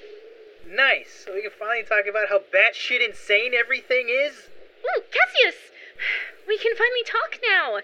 Nice. 0.74 1.24
So 1.24 1.34
we 1.34 1.42
can 1.42 1.52
finally 1.56 1.84
talk 1.84 2.06
about 2.10 2.28
how 2.28 2.40
batshit 2.52 3.06
insane 3.06 3.54
everything 3.54 4.08
is. 4.08 4.50
Ooh, 4.82 5.02
Cassius! 5.06 5.70
We 6.48 6.58
can 6.58 6.74
finally 6.74 7.04
talk 7.06 7.38
now. 7.46 7.80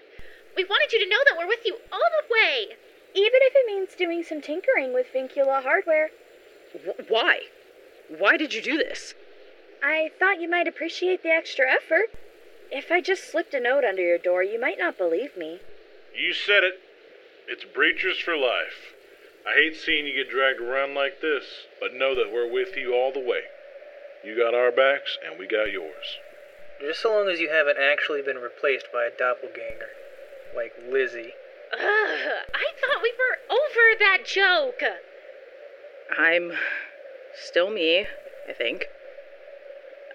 We 0.57 0.65
wanted 0.65 0.91
you 0.91 0.99
to 0.99 1.09
know 1.09 1.23
that 1.25 1.37
we're 1.37 1.47
with 1.47 1.65
you 1.65 1.77
all 1.91 1.99
the 1.99 2.27
way. 2.33 2.75
Even 3.15 3.39
if 3.43 3.53
it 3.55 3.65
means 3.65 3.95
doing 3.95 4.23
some 4.23 4.41
tinkering 4.41 4.93
with 4.93 5.07
Vincula 5.13 5.63
hardware. 5.63 6.09
Wh- 6.73 7.09
why? 7.09 7.41
Why 8.09 8.35
did 8.35 8.53
you 8.53 8.61
do 8.61 8.77
this? 8.77 9.13
I 9.81 10.11
thought 10.19 10.41
you 10.41 10.49
might 10.49 10.67
appreciate 10.67 11.23
the 11.23 11.29
extra 11.29 11.65
effort. 11.71 12.11
If 12.71 12.91
I 12.91 13.01
just 13.01 13.31
slipped 13.31 13.53
a 13.53 13.59
note 13.59 13.83
under 13.83 14.01
your 14.01 14.17
door, 14.17 14.43
you 14.43 14.59
might 14.59 14.77
not 14.77 14.97
believe 14.97 15.37
me. 15.37 15.59
You 16.15 16.33
said 16.33 16.63
it. 16.63 16.79
It's 17.47 17.63
breachers 17.65 18.21
for 18.21 18.37
life. 18.37 18.93
I 19.47 19.53
hate 19.55 19.75
seeing 19.75 20.05
you 20.05 20.13
get 20.13 20.29
dragged 20.29 20.61
around 20.61 20.93
like 20.93 21.21
this, 21.21 21.43
but 21.79 21.93
know 21.93 22.13
that 22.15 22.31
we're 22.31 22.51
with 22.51 22.77
you 22.77 22.93
all 22.93 23.11
the 23.11 23.19
way. 23.19 23.41
You 24.23 24.37
got 24.37 24.53
our 24.53 24.71
backs, 24.71 25.17
and 25.25 25.39
we 25.39 25.47
got 25.47 25.71
yours. 25.71 26.19
Just 26.79 27.01
so 27.01 27.11
long 27.11 27.27
as 27.27 27.39
you 27.39 27.49
haven't 27.49 27.77
actually 27.79 28.21
been 28.21 28.37
replaced 28.37 28.87
by 28.93 29.05
a 29.05 29.17
doppelganger. 29.17 29.89
Like 30.55 30.73
Lizzie. 30.87 31.33
Ugh, 31.73 31.79
I 32.53 32.65
thought 32.79 33.01
we 33.01 33.13
were 33.17 33.55
over 33.55 33.97
that 33.99 34.25
joke. 34.25 34.81
I'm 36.17 36.51
still 37.33 37.71
me, 37.71 38.05
I 38.47 38.53
think. 38.53 38.85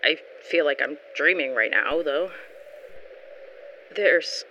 I 0.05 0.19
feel 0.43 0.65
like 0.65 0.81
I'm 0.83 0.99
dreaming 1.17 1.55
right 1.55 1.71
now, 1.71 2.03
though. 2.03 2.31
There's. 3.95 4.45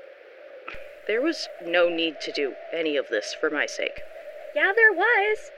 There 1.08 1.22
was 1.22 1.48
no 1.64 1.88
need 1.88 2.20
to 2.22 2.32
do 2.32 2.56
any 2.74 2.98
of 2.98 3.10
this 3.10 3.36
for 3.40 3.50
my 3.50 3.68
sake. 3.68 4.02
Yeah, 4.56 4.72
there 4.74 4.94
was. 4.94 5.52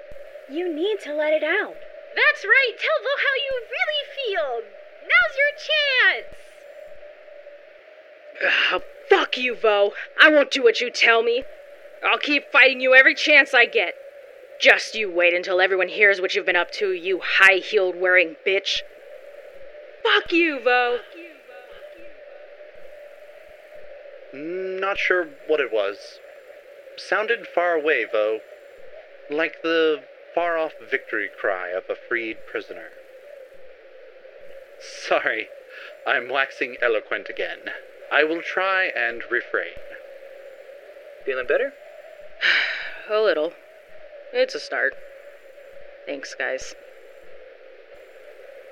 You 0.49 0.73
need 0.73 0.99
to 1.03 1.13
let 1.13 1.33
it 1.33 1.43
out. 1.43 1.75
That's 2.15 2.43
right. 2.43 2.73
Tell 2.79 2.99
Vaux 3.03 3.21
how 3.21 3.35
you 3.45 3.61
really 3.69 4.03
feel. 4.15 4.61
Now's 5.03 5.35
your 5.37 5.53
chance. 6.09 6.35
Ugh, 8.73 8.81
fuck 9.09 9.37
you, 9.37 9.55
Vaux. 9.55 9.95
I 10.19 10.31
won't 10.31 10.49
do 10.49 10.63
what 10.63 10.81
you 10.81 10.89
tell 10.89 11.21
me. 11.21 11.43
I'll 12.03 12.17
keep 12.17 12.51
fighting 12.51 12.81
you 12.81 12.95
every 12.95 13.13
chance 13.13 13.53
I 13.53 13.65
get. 13.67 13.93
Just 14.59 14.95
you 14.95 15.11
wait 15.11 15.35
until 15.35 15.61
everyone 15.61 15.89
hears 15.89 16.19
what 16.19 16.33
you've 16.33 16.45
been 16.45 16.55
up 16.55 16.71
to, 16.71 16.91
you 16.91 17.21
high 17.23 17.57
heeled 17.57 17.95
wearing 17.95 18.35
bitch. 18.45 18.81
Fuck 20.01 20.31
you, 20.31 20.59
Vaux. 20.59 21.03
Mm, 24.33 24.79
not 24.79 24.97
sure 24.97 25.27
what 25.47 25.59
it 25.59 25.71
was. 25.71 26.19
Sounded 26.97 27.45
far 27.45 27.75
away, 27.75 28.05
though. 28.11 28.39
Like 29.29 29.61
the 29.61 30.03
far 30.33 30.57
off 30.57 30.73
victory 30.89 31.29
cry 31.39 31.69
of 31.69 31.83
a 31.89 31.95
freed 31.95 32.37
prisoner. 32.49 32.89
Sorry, 34.79 35.47
I'm 36.05 36.29
waxing 36.29 36.77
eloquent 36.81 37.27
again. 37.29 37.71
I 38.11 38.23
will 38.23 38.41
try 38.41 38.85
and 38.85 39.21
refrain. 39.29 39.73
Feeling 41.25 41.47
better? 41.47 41.73
A 43.09 43.19
little. 43.19 43.53
It's 44.31 44.55
a 44.55 44.59
start. 44.59 44.93
Thanks, 46.05 46.35
guys. 46.35 46.75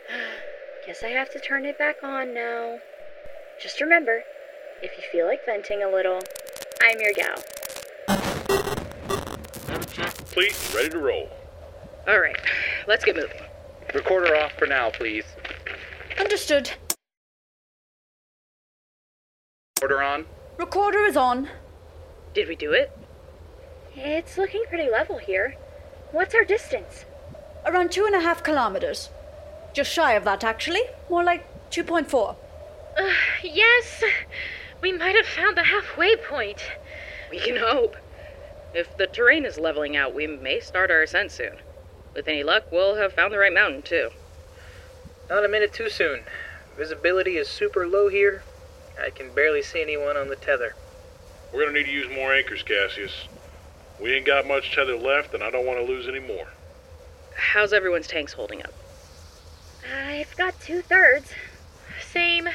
Guess 0.86 1.04
I 1.04 1.10
have 1.10 1.32
to 1.32 1.40
turn 1.40 1.66
it 1.66 1.78
back 1.78 2.04
on 2.04 2.34
now. 2.34 2.80
Just 3.62 3.82
remember, 3.82 4.24
if 4.82 4.92
you 4.98 5.04
feel 5.12 5.26
like 5.26 5.46
venting 5.46 5.82
a 5.82 5.90
little, 5.90 6.20
I'm 6.82 7.00
your 7.00 7.14
gal. 7.14 7.42
Complete, 10.36 10.74
ready 10.76 10.90
to 10.90 10.98
roll. 10.98 11.30
All 12.10 12.20
right, 12.20 12.36
let's 12.90 13.06
get 13.06 13.16
moving. 13.16 13.40
Recorder 13.94 14.36
off 14.36 14.52
for 14.60 14.68
now, 14.68 14.90
please. 14.90 15.24
Understood. 16.20 16.72
Recorder 19.78 20.02
on. 20.02 20.26
Recorder 20.58 21.06
is 21.06 21.16
on. 21.16 21.48
Did 22.34 22.50
we 22.50 22.58
do 22.58 22.74
it? 22.74 22.92
It's 23.96 24.38
looking 24.38 24.66
pretty 24.68 24.92
level 24.92 25.20
here. 25.20 25.56
What's 26.12 26.36
our 26.36 26.44
distance? 26.44 27.06
Around 27.66 27.94
two 27.94 28.06
and 28.06 28.14
a 28.14 28.20
half 28.20 28.44
kilometers. 28.44 29.12
Just 29.72 29.90
shy 29.90 30.16
of 30.16 30.26
that, 30.26 30.44
actually. 30.44 30.84
More 31.10 31.24
like 31.24 31.46
2.4. 31.72 32.36
Uh, 32.98 33.10
yes, 33.42 34.04
we 34.82 34.92
might 34.92 35.16
have 35.16 35.28
found 35.28 35.56
the 35.56 35.64
halfway 35.64 36.18
point. 36.18 36.62
We 37.32 37.40
can 37.40 37.56
hope. 37.56 37.96
If 38.76 38.98
the 38.98 39.08
terrain 39.08 39.46
is 39.46 39.58
leveling 39.58 39.96
out, 39.96 40.14
we 40.14 40.28
may 40.28 40.60
start 40.60 40.92
our 40.92 41.02
ascent 41.02 41.32
soon. 41.32 41.56
With 42.14 42.28
any 42.28 42.44
luck, 42.44 42.66
we'll 42.74 42.96
have 42.96 43.14
found 43.14 43.32
the 43.32 43.38
right 43.38 43.54
mountain, 43.54 43.82
too. 43.82 44.10
Not 45.30 45.46
a 45.46 45.48
minute 45.48 45.72
too 45.72 45.90
soon. 45.90 46.24
Visibility 46.76 47.38
is 47.38 47.48
super 47.48 47.88
low 47.88 48.10
here. 48.10 48.44
I 49.02 49.12
can 49.12 49.34
barely 49.34 49.62
see 49.62 49.82
anyone 49.82 50.18
on 50.18 50.28
the 50.28 50.36
tether. 50.36 50.76
We're 51.54 51.66
gonna 51.66 51.78
need 51.78 51.86
to 51.86 51.92
use 51.92 52.14
more 52.14 52.34
anchors, 52.34 52.64
Cassius. 52.64 53.30
We 53.98 54.14
ain't 54.14 54.26
got 54.26 54.46
much 54.46 54.76
tether 54.76 54.98
left, 54.98 55.34
and 55.34 55.42
I 55.42 55.50
don't 55.50 55.66
want 55.66 55.80
to 55.80 55.86
lose 55.86 56.10
any 56.10 56.20
more. 56.20 56.48
How's 57.34 57.72
everyone's 57.72 58.08
tanks 58.08 58.34
holding 58.34 58.62
up? 58.62 58.74
Uh, 59.86 60.06
I've 60.06 60.36
got 60.36 60.60
two 60.60 60.82
thirds. 60.82 61.32
Same. 62.02 62.50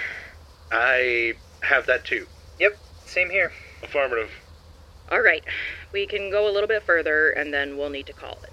I 0.71 1.33
have 1.63 1.87
that 1.87 2.05
too. 2.05 2.27
Yep, 2.59 2.77
same 3.07 3.31
here. 3.31 3.53
Affirmative. 3.83 4.31
All 5.11 5.21
right, 5.21 5.43
we 5.93 6.07
can 6.07 6.31
go 6.31 6.49
a 6.49 6.53
little 6.53 6.69
bit 6.69 6.85
further, 6.85 7.31
and 7.31 7.53
then 7.53 7.77
we'll 7.77 7.91
need 7.91 8.07
to 8.07 8.13
call 8.13 8.39
it. 8.45 8.53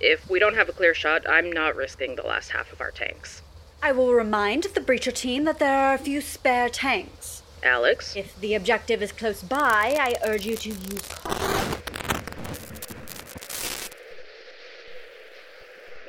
If 0.00 0.28
we 0.28 0.40
don't 0.40 0.56
have 0.56 0.68
a 0.68 0.72
clear 0.72 0.92
shot, 0.92 1.28
I'm 1.28 1.52
not 1.52 1.76
risking 1.76 2.16
the 2.16 2.26
last 2.26 2.50
half 2.50 2.72
of 2.72 2.80
our 2.80 2.90
tanks. 2.90 3.42
I 3.80 3.92
will 3.92 4.12
remind 4.12 4.64
the 4.64 4.80
breacher 4.80 5.14
team 5.14 5.44
that 5.44 5.60
there 5.60 5.78
are 5.78 5.94
a 5.94 5.98
few 5.98 6.20
spare 6.20 6.68
tanks. 6.68 7.42
Alyx? 7.62 8.16
If 8.16 8.38
the 8.40 8.54
objective 8.54 9.02
is 9.02 9.12
close 9.12 9.42
by, 9.42 9.96
I 10.00 10.16
urge 10.26 10.44
you 10.44 10.56
to 10.56 10.68
use 10.68 11.08
caution. 11.08 11.80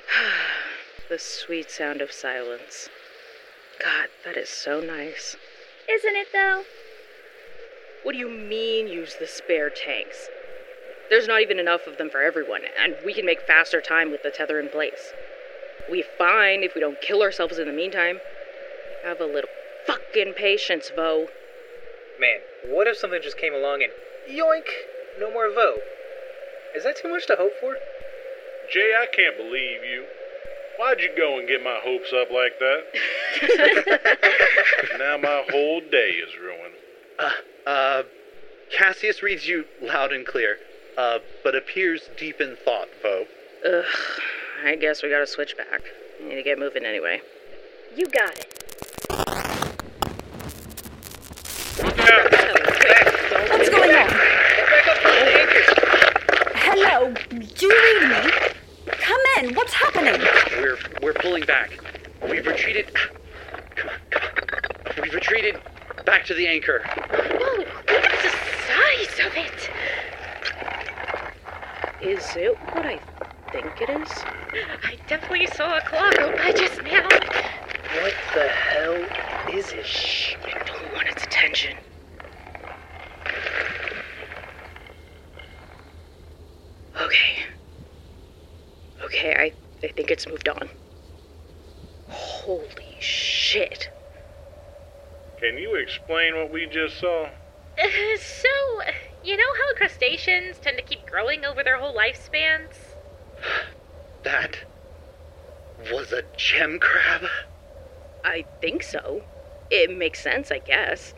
the 1.09 1.19
sweet 1.19 1.69
sound 1.69 2.01
of 2.01 2.11
silence. 2.11 2.89
God, 3.83 4.07
that 4.25 4.35
is 4.35 4.49
so 4.49 4.79
nice. 4.79 5.35
Isn't 5.87 6.15
it, 6.15 6.29
though? 6.33 6.63
What 8.05 8.11
do 8.11 8.19
you 8.19 8.29
mean, 8.29 8.87
use 8.87 9.15
the 9.19 9.25
spare 9.25 9.71
tanks? 9.71 10.29
There's 11.09 11.27
not 11.27 11.41
even 11.41 11.57
enough 11.57 11.87
of 11.87 11.97
them 11.97 12.11
for 12.11 12.21
everyone, 12.21 12.61
and 12.79 12.95
we 13.03 13.15
can 13.15 13.25
make 13.25 13.41
faster 13.41 13.81
time 13.81 14.11
with 14.11 14.21
the 14.21 14.29
tether 14.29 14.59
in 14.59 14.69
place. 14.69 15.11
We 15.89 16.03
fine 16.15 16.61
if 16.61 16.75
we 16.75 16.81
don't 16.81 17.01
kill 17.01 17.23
ourselves 17.23 17.57
in 17.57 17.65
the 17.65 17.73
meantime. 17.73 18.19
Have 19.03 19.19
a 19.19 19.25
little 19.25 19.49
fucking 19.87 20.33
patience, 20.33 20.91
Vaux. 20.95 21.31
Man, 22.19 22.41
what 22.67 22.85
if 22.85 22.95
something 22.95 23.23
just 23.23 23.39
came 23.39 23.55
along 23.55 23.81
and 23.81 23.91
yoink, 24.29 24.69
no 25.19 25.33
more 25.33 25.51
Vaux? 25.51 25.79
Is 26.75 26.83
that 26.83 26.97
too 26.97 27.09
much 27.09 27.25
to 27.25 27.35
hope 27.35 27.53
for? 27.59 27.75
Jay, 28.71 28.93
I 28.95 29.07
can't 29.07 29.35
believe 29.35 29.83
you. 29.83 30.05
Why'd 30.77 30.99
you 30.99 31.09
go 31.17 31.39
and 31.39 31.47
get 31.47 31.63
my 31.63 31.79
hopes 31.81 32.13
up 32.13 32.29
like 32.29 32.59
that? 32.59 32.83
now 34.99 35.17
my 35.17 35.43
whole 35.49 35.81
day 35.81 36.11
is 36.21 36.37
ruined. 36.39 36.75
Uh, 37.17 37.31
uh, 37.65 38.03
Cassius 38.75 39.21
reads 39.23 39.47
you 39.47 39.65
loud 39.81 40.11
and 40.11 40.25
clear, 40.25 40.57
uh, 40.97 41.19
but 41.43 41.55
appears 41.55 42.09
deep 42.17 42.41
in 42.41 42.55
thought, 42.55 42.87
Vaux. 43.01 43.29
Ugh, 43.65 43.83
I 44.65 44.75
guess 44.75 45.01
we 45.03 45.09
gotta 45.09 45.27
switch 45.27 45.57
back. 45.57 45.81
We 46.19 46.29
need 46.29 46.35
to 46.35 46.43
get 46.43 46.59
moving 46.59 46.85
anyway. 46.85 47.21
You 47.95 48.05
got 48.07 48.37
it. 48.37 48.61
What's 53.51 53.69
going 53.69 53.95
on? 53.95 54.09
Hello, 56.57 57.13
do 57.29 57.65
you 57.65 57.71
read 57.71 58.25
me? 58.25 58.31
Come 58.87 59.21
in, 59.39 59.55
what's 59.55 59.73
happening? 59.73 60.21
We're 60.57 60.77
we're 61.01 61.13
pulling 61.13 61.45
back. 61.45 61.71
We've 62.29 62.45
retreated. 62.45 62.93
Come 63.75 63.89
on, 63.89 63.97
come 64.09 64.21
on. 64.97 65.01
We've 65.01 65.13
retreated 65.13 65.61
Back 66.05 66.25
to 66.25 66.35
the 66.35 66.47
anchor. 66.47 66.83
No, 66.85 67.57
look 67.57 67.89
at 67.89 68.21
the 68.21 68.29
size 68.67 69.25
of 69.25 69.35
it. 69.35 69.71
Is 71.99 72.35
it 72.35 72.55
what 72.73 72.85
I 72.85 72.99
think 73.51 73.81
it 73.81 73.89
is? 73.89 74.09
I 74.83 74.97
definitely 75.07 75.47
saw 75.47 75.77
a 75.77 75.81
claw 75.81 76.11
go 76.11 76.35
by 76.37 76.51
just 76.51 76.83
now. 76.83 77.09
What 78.01 78.13
the 78.35 78.47
hell 78.47 79.03
is 79.51 79.71
it? 79.71 79.83
Shh, 79.83 80.35
I 80.45 80.63
don't 80.63 80.93
want 80.93 81.07
its 81.07 81.23
attention. 81.23 81.75
Okay. 87.01 87.45
Okay, 89.05 89.35
I, 89.35 89.53
I 89.83 89.91
think 89.91 90.11
it's 90.11 90.27
moved 90.27 90.49
on. 90.49 90.69
Holy 92.09 92.95
shit. 92.99 93.89
Can 95.45 95.59
you 95.59 95.75
explain 95.75 96.35
what 96.35 96.51
we 96.51 96.65
just 96.65 96.99
saw? 96.99 97.25
Uh, 97.77 97.87
so, 98.19 98.49
you 99.23 99.37
know 99.37 99.53
how 99.53 99.77
crustaceans 99.77 100.57
tend 100.59 100.77
to 100.77 100.83
keep 100.83 101.05
growing 101.05 101.45
over 101.45 101.63
their 101.63 101.79
whole 101.79 101.95
lifespans? 101.95 102.95
That 104.23 104.57
was 105.91 106.11
a 106.11 106.23
gem 106.35 106.79
crab? 106.79 107.29
I 108.23 108.45
think 108.59 108.81
so. 108.81 109.21
It 109.69 109.95
makes 109.95 110.19
sense, 110.19 110.51
I 110.51 110.57
guess. 110.57 111.13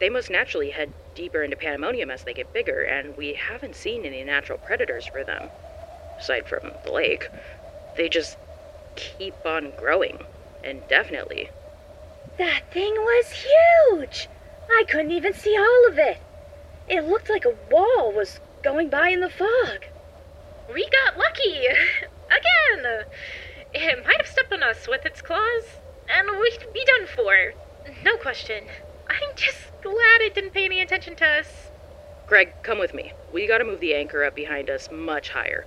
They 0.00 0.10
most 0.10 0.28
naturally 0.28 0.68
head 0.68 0.92
deeper 1.14 1.42
into 1.42 1.56
pandemonium 1.56 2.10
as 2.10 2.24
they 2.24 2.34
get 2.34 2.52
bigger, 2.52 2.82
and 2.82 3.16
we 3.16 3.38
haven't 3.48 3.74
seen 3.74 4.04
any 4.04 4.22
natural 4.22 4.58
predators 4.58 5.06
for 5.06 5.24
them. 5.24 5.48
Aside 6.20 6.44
from 6.44 6.74
the 6.84 6.92
lake, 6.92 7.30
they 7.96 8.10
just 8.10 8.36
keep 8.96 9.34
on 9.46 9.72
growing, 9.78 10.18
indefinitely. 10.62 11.48
That 12.38 12.70
thing 12.70 12.94
was 12.96 13.46
huge! 13.46 14.28
I 14.68 14.84
couldn't 14.88 15.12
even 15.12 15.32
see 15.32 15.56
all 15.56 15.88
of 15.88 15.98
it. 15.98 16.18
It 16.86 17.04
looked 17.04 17.30
like 17.30 17.46
a 17.46 17.56
wall 17.70 18.12
was 18.12 18.40
going 18.62 18.90
by 18.90 19.08
in 19.08 19.20
the 19.20 19.30
fog. 19.30 19.86
We 20.72 20.86
got 20.90 21.16
lucky! 21.16 21.66
Again! 22.26 23.04
It 23.72 24.04
might 24.04 24.18
have 24.18 24.26
stepped 24.26 24.52
on 24.52 24.62
us 24.62 24.86
with 24.86 25.06
its 25.06 25.22
claws, 25.22 25.80
and 26.08 26.28
we'd 26.38 26.72
be 26.74 26.84
done 26.84 27.06
for. 27.06 27.54
No 28.04 28.16
question. 28.18 28.64
I'm 29.08 29.34
just 29.34 29.58
glad 29.82 30.20
it 30.20 30.34
didn't 30.34 30.52
pay 30.52 30.66
any 30.66 30.80
attention 30.80 31.16
to 31.16 31.26
us. 31.26 31.70
Greg, 32.26 32.52
come 32.62 32.78
with 32.78 32.92
me. 32.92 33.12
We 33.32 33.46
gotta 33.46 33.64
move 33.64 33.80
the 33.80 33.94
anchor 33.94 34.24
up 34.24 34.34
behind 34.34 34.68
us 34.68 34.90
much 34.90 35.30
higher. 35.30 35.64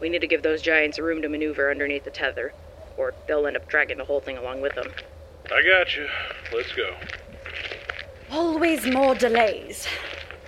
We 0.00 0.08
need 0.08 0.20
to 0.20 0.28
give 0.28 0.42
those 0.42 0.62
giants 0.62 0.98
room 0.98 1.22
to 1.22 1.28
maneuver 1.28 1.70
underneath 1.70 2.04
the 2.04 2.10
tether, 2.10 2.52
or 2.96 3.14
they'll 3.26 3.46
end 3.46 3.56
up 3.56 3.68
dragging 3.68 3.98
the 3.98 4.04
whole 4.04 4.20
thing 4.20 4.36
along 4.36 4.60
with 4.60 4.74
them. 4.74 4.92
I 5.52 5.62
got 5.62 5.94
you. 5.96 6.08
Let's 6.54 6.72
go. 6.72 6.94
Always 8.30 8.86
more 8.86 9.14
delays. 9.14 9.86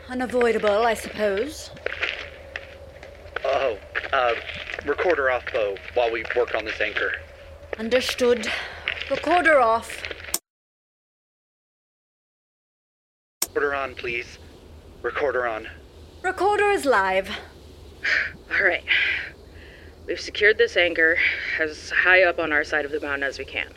Unavoidable, 0.08 0.86
I 0.86 0.94
suppose. 0.94 1.70
Oh, 3.44 3.78
uh, 4.12 4.34
recorder 4.84 5.30
off, 5.30 5.44
Bo, 5.52 5.76
while 5.94 6.10
we 6.10 6.24
work 6.34 6.54
on 6.54 6.64
this 6.64 6.80
anchor. 6.80 7.12
Understood. 7.78 8.48
Recorder 9.10 9.60
off. 9.60 10.02
Recorder 13.44 13.74
on, 13.74 13.94
please. 13.94 14.38
Recorder 15.02 15.46
on. 15.46 15.68
Recorder 16.22 16.70
is 16.70 16.84
live. 16.84 17.30
Alright. 18.50 18.84
We've 20.06 20.20
secured 20.20 20.56
this 20.56 20.76
anchor 20.76 21.16
as 21.60 21.90
high 21.90 22.22
up 22.22 22.38
on 22.38 22.52
our 22.52 22.64
side 22.64 22.84
of 22.84 22.92
the 22.92 23.00
mountain 23.00 23.24
as 23.24 23.38
we 23.38 23.44
can. 23.44 23.72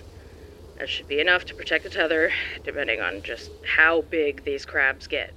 That 0.80 0.88
should 0.88 1.10
be 1.10 1.20
enough 1.20 1.44
to 1.46 1.56
protect 1.56 1.84
the 1.84 1.90
tether, 1.90 2.32
depending 2.64 3.02
on 3.02 3.22
just 3.22 3.52
how 3.66 4.02
big 4.04 4.46
these 4.46 4.66
crabs 4.66 5.08
get. 5.08 5.34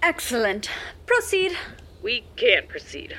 Excellent. 0.00 0.70
Proceed. 1.06 1.56
We 2.04 2.22
can't 2.36 2.68
proceed. 2.68 3.16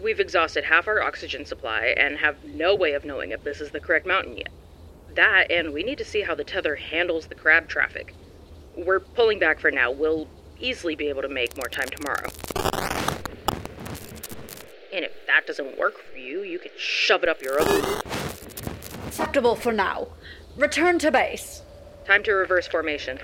We've 0.00 0.20
exhausted 0.20 0.62
half 0.62 0.86
our 0.86 1.02
oxygen 1.02 1.44
supply 1.44 1.94
and 1.98 2.16
have 2.18 2.44
no 2.44 2.76
way 2.76 2.92
of 2.92 3.04
knowing 3.04 3.32
if 3.32 3.42
this 3.42 3.60
is 3.60 3.72
the 3.72 3.80
correct 3.80 4.06
mountain 4.06 4.36
yet. 4.36 4.50
That, 5.16 5.50
and 5.50 5.72
we 5.74 5.82
need 5.82 5.98
to 5.98 6.04
see 6.04 6.22
how 6.22 6.36
the 6.36 6.44
tether 6.44 6.76
handles 6.76 7.26
the 7.26 7.34
crab 7.34 7.68
traffic. 7.68 8.14
We're 8.76 9.00
pulling 9.00 9.40
back 9.40 9.58
for 9.58 9.72
now. 9.72 9.90
We'll 9.90 10.28
easily 10.60 10.94
be 10.94 11.08
able 11.08 11.22
to 11.22 11.28
make 11.28 11.56
more 11.56 11.68
time 11.68 11.88
tomorrow. 11.88 12.30
And 14.92 15.04
if 15.04 15.26
that 15.26 15.48
doesn't 15.48 15.76
work 15.76 15.94
for 15.98 16.18
you, 16.18 16.42
you 16.42 16.60
can 16.60 16.70
shove 16.76 17.24
it 17.24 17.28
up 17.28 17.42
your 17.42 17.60
own. 17.60 18.00
Acceptable 19.08 19.56
for 19.56 19.72
now. 19.72 20.08
Return 20.56 20.98
to 20.98 21.10
base. 21.10 21.62
Time 22.04 22.22
to 22.24 22.32
reverse 22.32 22.68
formation. 22.68 23.18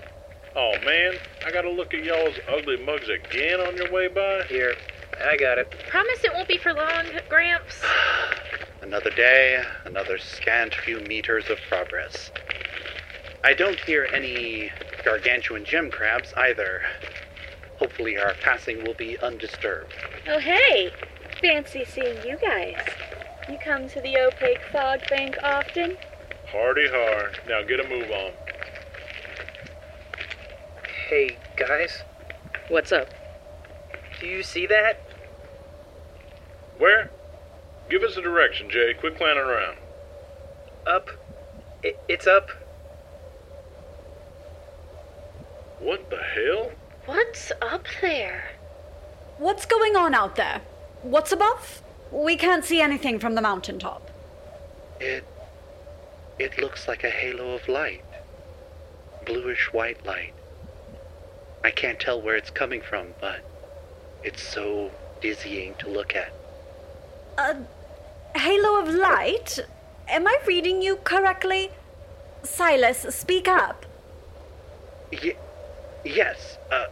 Oh 0.57 0.73
man, 0.85 1.15
I 1.45 1.51
gotta 1.51 1.71
look 1.71 1.93
at 1.93 2.03
y'all's 2.03 2.37
ugly 2.49 2.79
mugs 2.79 3.09
again 3.09 3.61
on 3.61 3.77
your 3.77 3.93
way 3.93 4.09
by? 4.09 4.45
Here, 4.49 4.75
I 5.23 5.37
got 5.37 5.59
it. 5.59 5.71
Promise 5.89 6.25
it 6.25 6.33
won't 6.33 6.49
be 6.49 6.57
for 6.57 6.73
long, 6.73 7.05
Gramps. 7.29 7.83
Another 8.83 9.11
day, 9.11 9.63
another 9.85 10.17
scant 10.17 10.75
few 10.75 11.01
meters 11.01 11.51
of 11.51 11.59
progress. 11.69 12.31
I 13.45 13.53
don't 13.53 13.79
hear 13.81 14.09
any 14.15 14.71
gargantuan 15.05 15.67
gem 15.67 15.91
crabs 15.91 16.33
either. 16.35 16.81
Hopefully, 17.79 18.17
our 18.17 18.33
passing 18.43 18.83
will 18.85 18.95
be 18.95 19.19
undisturbed. 19.19 19.93
Oh, 20.27 20.39
hey! 20.39 20.91
Fancy 21.41 21.85
seeing 21.85 22.17
you 22.25 22.39
guys. 22.39 22.77
You 23.51 23.59
come 23.63 23.89
to 23.91 24.01
the 24.01 24.17
opaque 24.19 24.63
fog 24.73 25.01
bank 25.11 25.37
often? 25.43 25.97
Hardy 26.53 26.89
har. 26.89 27.33
Now 27.49 27.63
get 27.63 27.81
a 27.81 27.89
move 27.89 28.11
on. 28.11 28.33
Hey, 31.09 31.37
guys, 31.57 32.03
What's 32.69 32.93
up? 32.93 33.09
do 34.21 34.27
you 34.27 34.43
see 34.43 34.67
that? 34.67 35.01
Where? 36.79 37.11
Give 37.89 38.03
us 38.03 38.17
a 38.17 38.23
direction, 38.23 38.69
Jay. 38.69 38.93
Quit 38.95 39.17
clowning 39.17 39.39
around. 39.43 39.79
Up. 40.87 41.09
I- 41.85 41.95
it's 42.09 42.27
up. 42.27 42.51
What 45.79 46.11
the 46.11 46.19
hell? 46.19 46.73
What's 47.07 47.53
up 47.63 47.85
there? 48.03 48.51
What's 49.39 49.65
going 49.65 49.97
on 49.97 50.15
out 50.15 50.37
there? 50.37 50.61
What's 51.03 51.33
above? 51.33 51.81
We 52.11 52.37
can't 52.37 52.65
see 52.65 52.81
anything 52.81 53.19
from 53.19 53.35
the 53.35 53.41
mountaintop. 53.41 54.11
It. 55.01 55.25
It 56.39 56.59
looks 56.59 56.87
like 56.87 57.03
a 57.03 57.11
halo 57.11 57.55
of 57.55 57.69
light. 57.69 58.05
Bluish 59.27 59.73
white 59.73 60.07
light. 60.07 60.33
I 61.65 61.71
can't 61.71 61.99
tell 61.99 62.21
where 62.23 62.37
it's 62.37 62.51
coming 62.51 62.81
from, 62.81 63.09
but 63.21 63.41
it's 64.23 64.43
so 64.43 64.93
dizzying 65.21 65.75
to 65.81 65.89
look 65.89 66.15
at. 66.15 66.33
A 67.37 67.57
halo 68.39 68.81
of 68.81 68.89
light? 68.89 69.59
Am 70.09 70.27
I 70.27 70.39
reading 70.47 70.81
you 70.81 70.97
correctly? 70.97 71.71
Silas, 72.45 72.99
speak 73.15 73.49
up. 73.49 73.85
Y- 75.13 75.37
yes, 76.05 76.57
uh, 76.71 76.85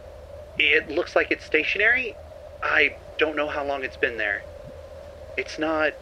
it 0.59 0.89
looks 0.89 1.15
like 1.15 1.31
it's 1.31 1.45
stationary. 1.45 2.15
I 2.61 2.95
don't 3.17 3.35
know 3.37 3.47
how 3.47 3.63
long 3.65 3.83
it's 3.83 3.97
been 3.97 4.17
there. 4.17 4.43
It's 5.37 5.57
not 5.57 5.93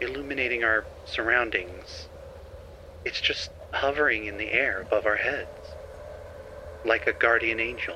illuminating 0.00 0.64
our 0.64 0.84
surroundings. 1.04 2.08
It's 3.04 3.20
just 3.20 3.50
hovering 3.72 4.26
in 4.26 4.36
the 4.36 4.52
air 4.52 4.80
above 4.82 5.06
our 5.06 5.16
heads. 5.16 5.48
Like 6.84 7.06
a 7.06 7.12
guardian 7.12 7.60
angel. 7.60 7.94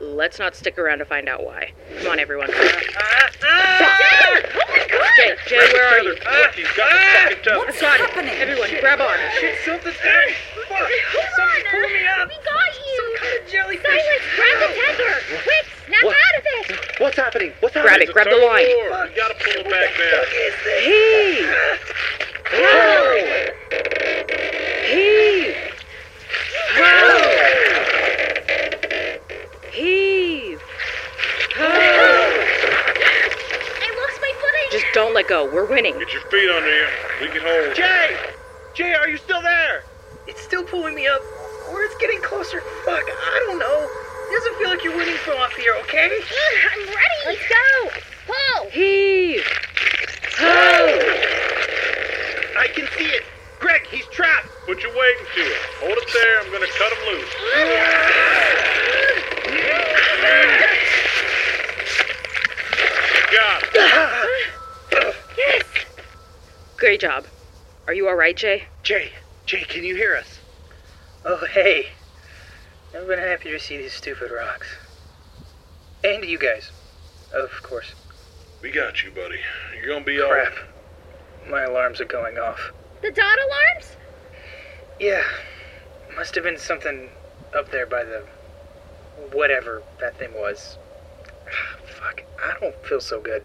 Let's 0.00 0.38
not 0.38 0.54
stick 0.56 0.78
around 0.78 0.98
to 1.00 1.04
find 1.04 1.28
out 1.28 1.44
why. 1.44 1.72
Come 1.98 2.12
on, 2.12 2.18
everyone. 2.18 2.48
Dad! 2.48 3.36
Oh 3.42 4.64
my 4.68 4.86
god! 4.88 5.12
Jay, 5.16 5.36
Jay, 5.46 5.56
where 5.72 5.88
are 5.88 5.98
you? 6.02 6.14
Quick, 6.16 6.54
he's 6.54 6.72
got 6.72 6.88
the 6.88 6.96
fucking 6.96 7.44
tether. 7.44 7.58
What's 7.58 7.80
Got 7.80 8.00
it. 8.00 8.06
happening? 8.08 8.34
Everyone, 8.40 8.70
grab 8.80 9.00
on. 9.00 9.18
Shit, 9.38 9.58
something's 9.64 9.96
happening. 9.96 10.34
Fuck. 10.68 10.88
Something's 11.36 11.66
pulling 11.70 11.92
me 11.92 12.06
up. 12.16 12.28
We 12.28 12.38
got 12.40 12.70
you! 12.80 12.96
Some 12.96 13.12
kind 13.20 13.34
of 13.44 13.50
jellyfish. 13.52 13.84
Silas, 13.84 14.24
grab 14.36 14.56
the 14.60 14.68
tether! 14.80 15.12
Quick, 15.44 15.66
snap 15.86 16.04
What? 16.04 16.16
out 16.16 16.34
of 16.38 16.44
it! 16.46 17.00
What's 17.00 17.16
happening? 17.16 17.52
What's 17.60 17.74
happening? 17.74 18.08
Grab 18.08 18.08
it, 18.08 18.12
grab 18.14 18.28
the 18.30 18.40
line. 18.40 18.66
war. 18.88 19.04
You 19.04 19.16
gotta 19.16 19.34
pull 19.36 19.60
it 19.60 19.68
back 19.68 19.90
down. 20.00 20.24
Heave! 20.80 21.44
Heave! 22.56 23.29
Go. 35.46 35.54
We're 35.54 35.66
winning. 35.66 35.98
Get 35.98 36.12
your 36.12 36.22
feet 36.22 36.50
under 36.50 36.74
you. 36.74 36.86
We 37.20 37.28
can 37.28 37.42
hold. 37.42 37.74
Jay! 37.74 38.16
Jay, 38.74 38.94
are 38.94 39.08
you 39.08 39.16
still 39.16 39.42
there? 39.42 39.84
It's 40.26 40.40
still 40.40 40.64
pulling 40.64 40.94
me 40.94 41.06
up. 41.06 41.20
Or 41.70 41.82
it's 41.82 41.96
getting 41.96 42.20
closer. 42.22 42.60
Fuck, 42.84 43.04
I 43.04 43.44
don't 43.46 43.58
know. 43.58 43.88
It 44.28 44.32
doesn't 44.38 44.56
feel 44.58 44.68
like 44.70 44.84
you're 44.84 44.96
winning 44.96 45.16
from 45.16 45.38
up 45.38 45.52
here, 45.52 45.74
okay? 45.80 46.06
I'm 46.06 46.86
ready! 46.86 47.20
Let's 47.26 47.48
go! 47.48 47.90
Pull! 48.26 48.70
Heave! 48.70 49.44
I 52.58 52.68
can 52.74 52.86
see 52.96 53.06
it. 53.06 53.24
Greg, 53.58 53.86
he's 53.90 54.06
trapped. 54.06 54.48
Put 54.66 54.82
your 54.82 54.92
weight 54.92 55.16
into 55.20 55.50
it. 55.50 55.56
Hold 55.80 55.98
it 55.98 56.10
there. 56.12 56.40
I'm 56.40 56.52
gonna 56.52 56.66
cut 56.78 56.92
him 56.92 56.98
loose. 57.08 57.34
Got 63.32 63.62
it. 63.74 64.19
Yes! 66.80 66.86
Great 66.88 67.00
job. 67.00 67.26
Are 67.86 67.92
you 67.92 68.08
alright, 68.08 68.34
Jay? 68.34 68.64
Jay, 68.82 69.10
Jay, 69.44 69.64
can 69.64 69.84
you 69.84 69.96
hear 69.96 70.16
us? 70.16 70.38
Oh, 71.26 71.44
hey. 71.52 71.88
I've 72.94 73.06
been 73.06 73.18
happy 73.18 73.50
to 73.50 73.58
see 73.58 73.76
these 73.76 73.92
stupid 73.92 74.30
rocks. 74.30 74.66
And 76.02 76.24
you 76.24 76.38
guys. 76.38 76.70
Of 77.34 77.50
course. 77.62 77.92
We 78.62 78.70
got 78.70 79.04
you, 79.04 79.10
buddy. 79.10 79.40
You're 79.76 79.92
gonna 79.92 80.06
be 80.06 80.22
all 80.22 80.30
Crap. 80.30 80.54
My 81.50 81.64
alarms 81.64 82.00
are 82.00 82.06
going 82.06 82.38
off. 82.38 82.72
The 83.02 83.10
dot 83.10 83.38
alarms? 83.38 83.96
Yeah. 84.98 85.22
Must 86.16 86.34
have 86.34 86.44
been 86.44 86.58
something 86.58 87.10
up 87.54 87.70
there 87.70 87.86
by 87.86 88.04
the. 88.04 88.24
whatever 89.32 89.82
that 90.00 90.18
thing 90.18 90.32
was. 90.32 90.78
Fuck, 92.00 92.22
I 92.42 92.58
don't 92.58 92.74
feel 92.86 93.00
so 93.00 93.20
good. 93.20 93.44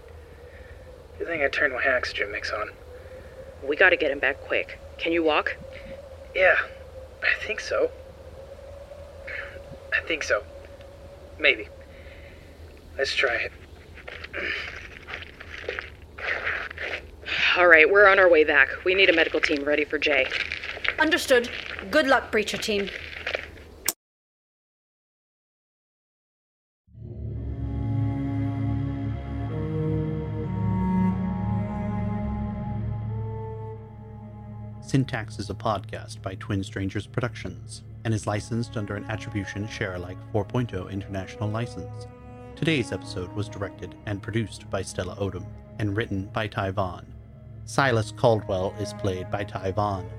Good 1.17 1.27
thing 1.27 1.43
I 1.43 1.49
turned 1.49 1.73
my 1.73 1.85
oxygen 1.95 2.31
mix 2.31 2.51
on. 2.51 2.69
We 3.67 3.75
gotta 3.75 3.97
get 3.97 4.11
him 4.11 4.19
back 4.19 4.41
quick. 4.41 4.79
Can 4.97 5.11
you 5.11 5.23
walk? 5.23 5.55
Yeah, 6.35 6.55
I 7.23 7.45
think 7.45 7.59
so. 7.59 7.89
I 9.93 10.01
think 10.07 10.23
so. 10.23 10.43
Maybe. 11.39 11.67
Let's 12.97 13.13
try 13.15 13.35
it. 13.35 13.51
All 17.57 17.67
right, 17.67 17.89
we're 17.89 18.07
on 18.07 18.19
our 18.19 18.29
way 18.29 18.43
back. 18.43 18.69
We 18.83 18.93
need 18.93 19.09
a 19.09 19.13
medical 19.13 19.39
team 19.39 19.63
ready 19.63 19.85
for 19.85 19.97
Jay. 19.97 20.27
Understood. 20.99 21.49
Good 21.89 22.07
luck, 22.07 22.31
Breacher 22.31 22.61
team. 22.61 22.89
Syntax 34.95 35.39
is 35.39 35.49
a 35.49 35.53
podcast 35.53 36.21
by 36.21 36.35
Twin 36.35 36.63
Strangers 36.63 37.05
Productions 37.05 37.83
and 38.05 38.13
is 38.13 38.27
licensed 38.27 38.77
under 38.77 38.95
an 38.95 39.03
Attribution 39.09 39.67
Share 39.67 39.95
Alike 39.95 40.17
4.0 40.33 40.89
international 40.89 41.49
license. 41.49 42.07
Today's 42.55 42.93
episode 42.93 43.29
was 43.33 43.49
directed 43.49 43.93
and 44.05 44.23
produced 44.23 44.69
by 44.69 44.81
Stella 44.81 45.17
Odom 45.17 45.45
and 45.79 45.97
written 45.97 46.27
by 46.27 46.47
Ty 46.47 46.71
Von. 46.71 47.05
Silas 47.65 48.13
Caldwell 48.13 48.73
is 48.79 48.93
played 48.93 49.29
by 49.29 49.43
Ty 49.43 49.73
Von. 49.73 50.09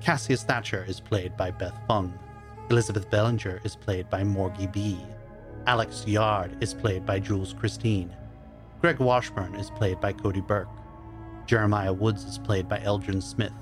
Cassius 0.00 0.44
Thatcher 0.44 0.86
is 0.88 0.98
played 0.98 1.36
by 1.36 1.50
Beth 1.50 1.78
Phung. 1.86 2.10
Elizabeth 2.70 3.10
Bellanger 3.10 3.62
is 3.66 3.76
played 3.76 4.08
by 4.08 4.22
Morgie 4.22 4.72
Bee 4.72 5.04
Alyx 5.66 6.06
Yard 6.06 6.56
is 6.62 6.72
played 6.72 7.04
by 7.04 7.18
Jules 7.18 7.52
Christine. 7.52 8.16
Greg 8.80 8.98
Washburn 8.98 9.56
is 9.56 9.68
played 9.68 10.00
by 10.00 10.14
Cody 10.14 10.40
Burke. 10.40 10.70
Jeremiah 11.44 11.92
Woods 11.92 12.24
is 12.24 12.38
played 12.38 12.66
by 12.66 12.80
Elgin 12.80 13.20
Smith. 13.20 13.52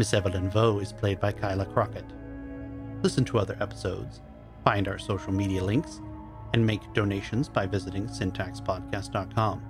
Miss 0.00 0.14
Evelyn 0.14 0.48
Vaux 0.48 0.80
is 0.82 0.94
played 0.94 1.20
by 1.20 1.30
Kaila 1.30 1.70
Crockett. 1.74 2.06
Listen 3.02 3.22
to 3.26 3.38
other 3.38 3.54
episodes, 3.60 4.22
find 4.64 4.88
our 4.88 4.98
social 4.98 5.30
media 5.30 5.62
links, 5.62 6.00
and 6.54 6.64
make 6.64 6.94
donations 6.94 7.50
by 7.50 7.66
visiting 7.66 8.06
syntaxpodcast.com. 8.06 9.62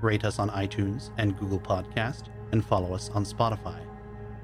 Rate 0.00 0.24
us 0.24 0.40
on 0.40 0.50
iTunes 0.50 1.12
and 1.18 1.38
Google 1.38 1.60
Podcast, 1.60 2.24
and 2.50 2.64
follow 2.64 2.92
us 2.92 3.08
on 3.10 3.24
Spotify. 3.24 3.78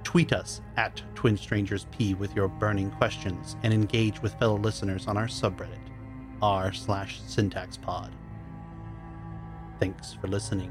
Tweet 0.04 0.32
us 0.32 0.60
at 0.76 1.02
Twin 1.16 1.36
Strangers 1.36 1.88
P 1.90 2.14
with 2.14 2.36
your 2.36 2.46
burning 2.46 2.92
questions 2.92 3.56
and 3.64 3.74
engage 3.74 4.22
with 4.22 4.38
fellow 4.38 4.58
listeners 4.58 5.08
on 5.08 5.16
our 5.16 5.26
subreddit, 5.26 5.90
r 6.42 6.72
slash 6.72 7.20
syntaxpod. 7.22 8.12
Thanks 9.80 10.12
for 10.12 10.28
listening. 10.28 10.70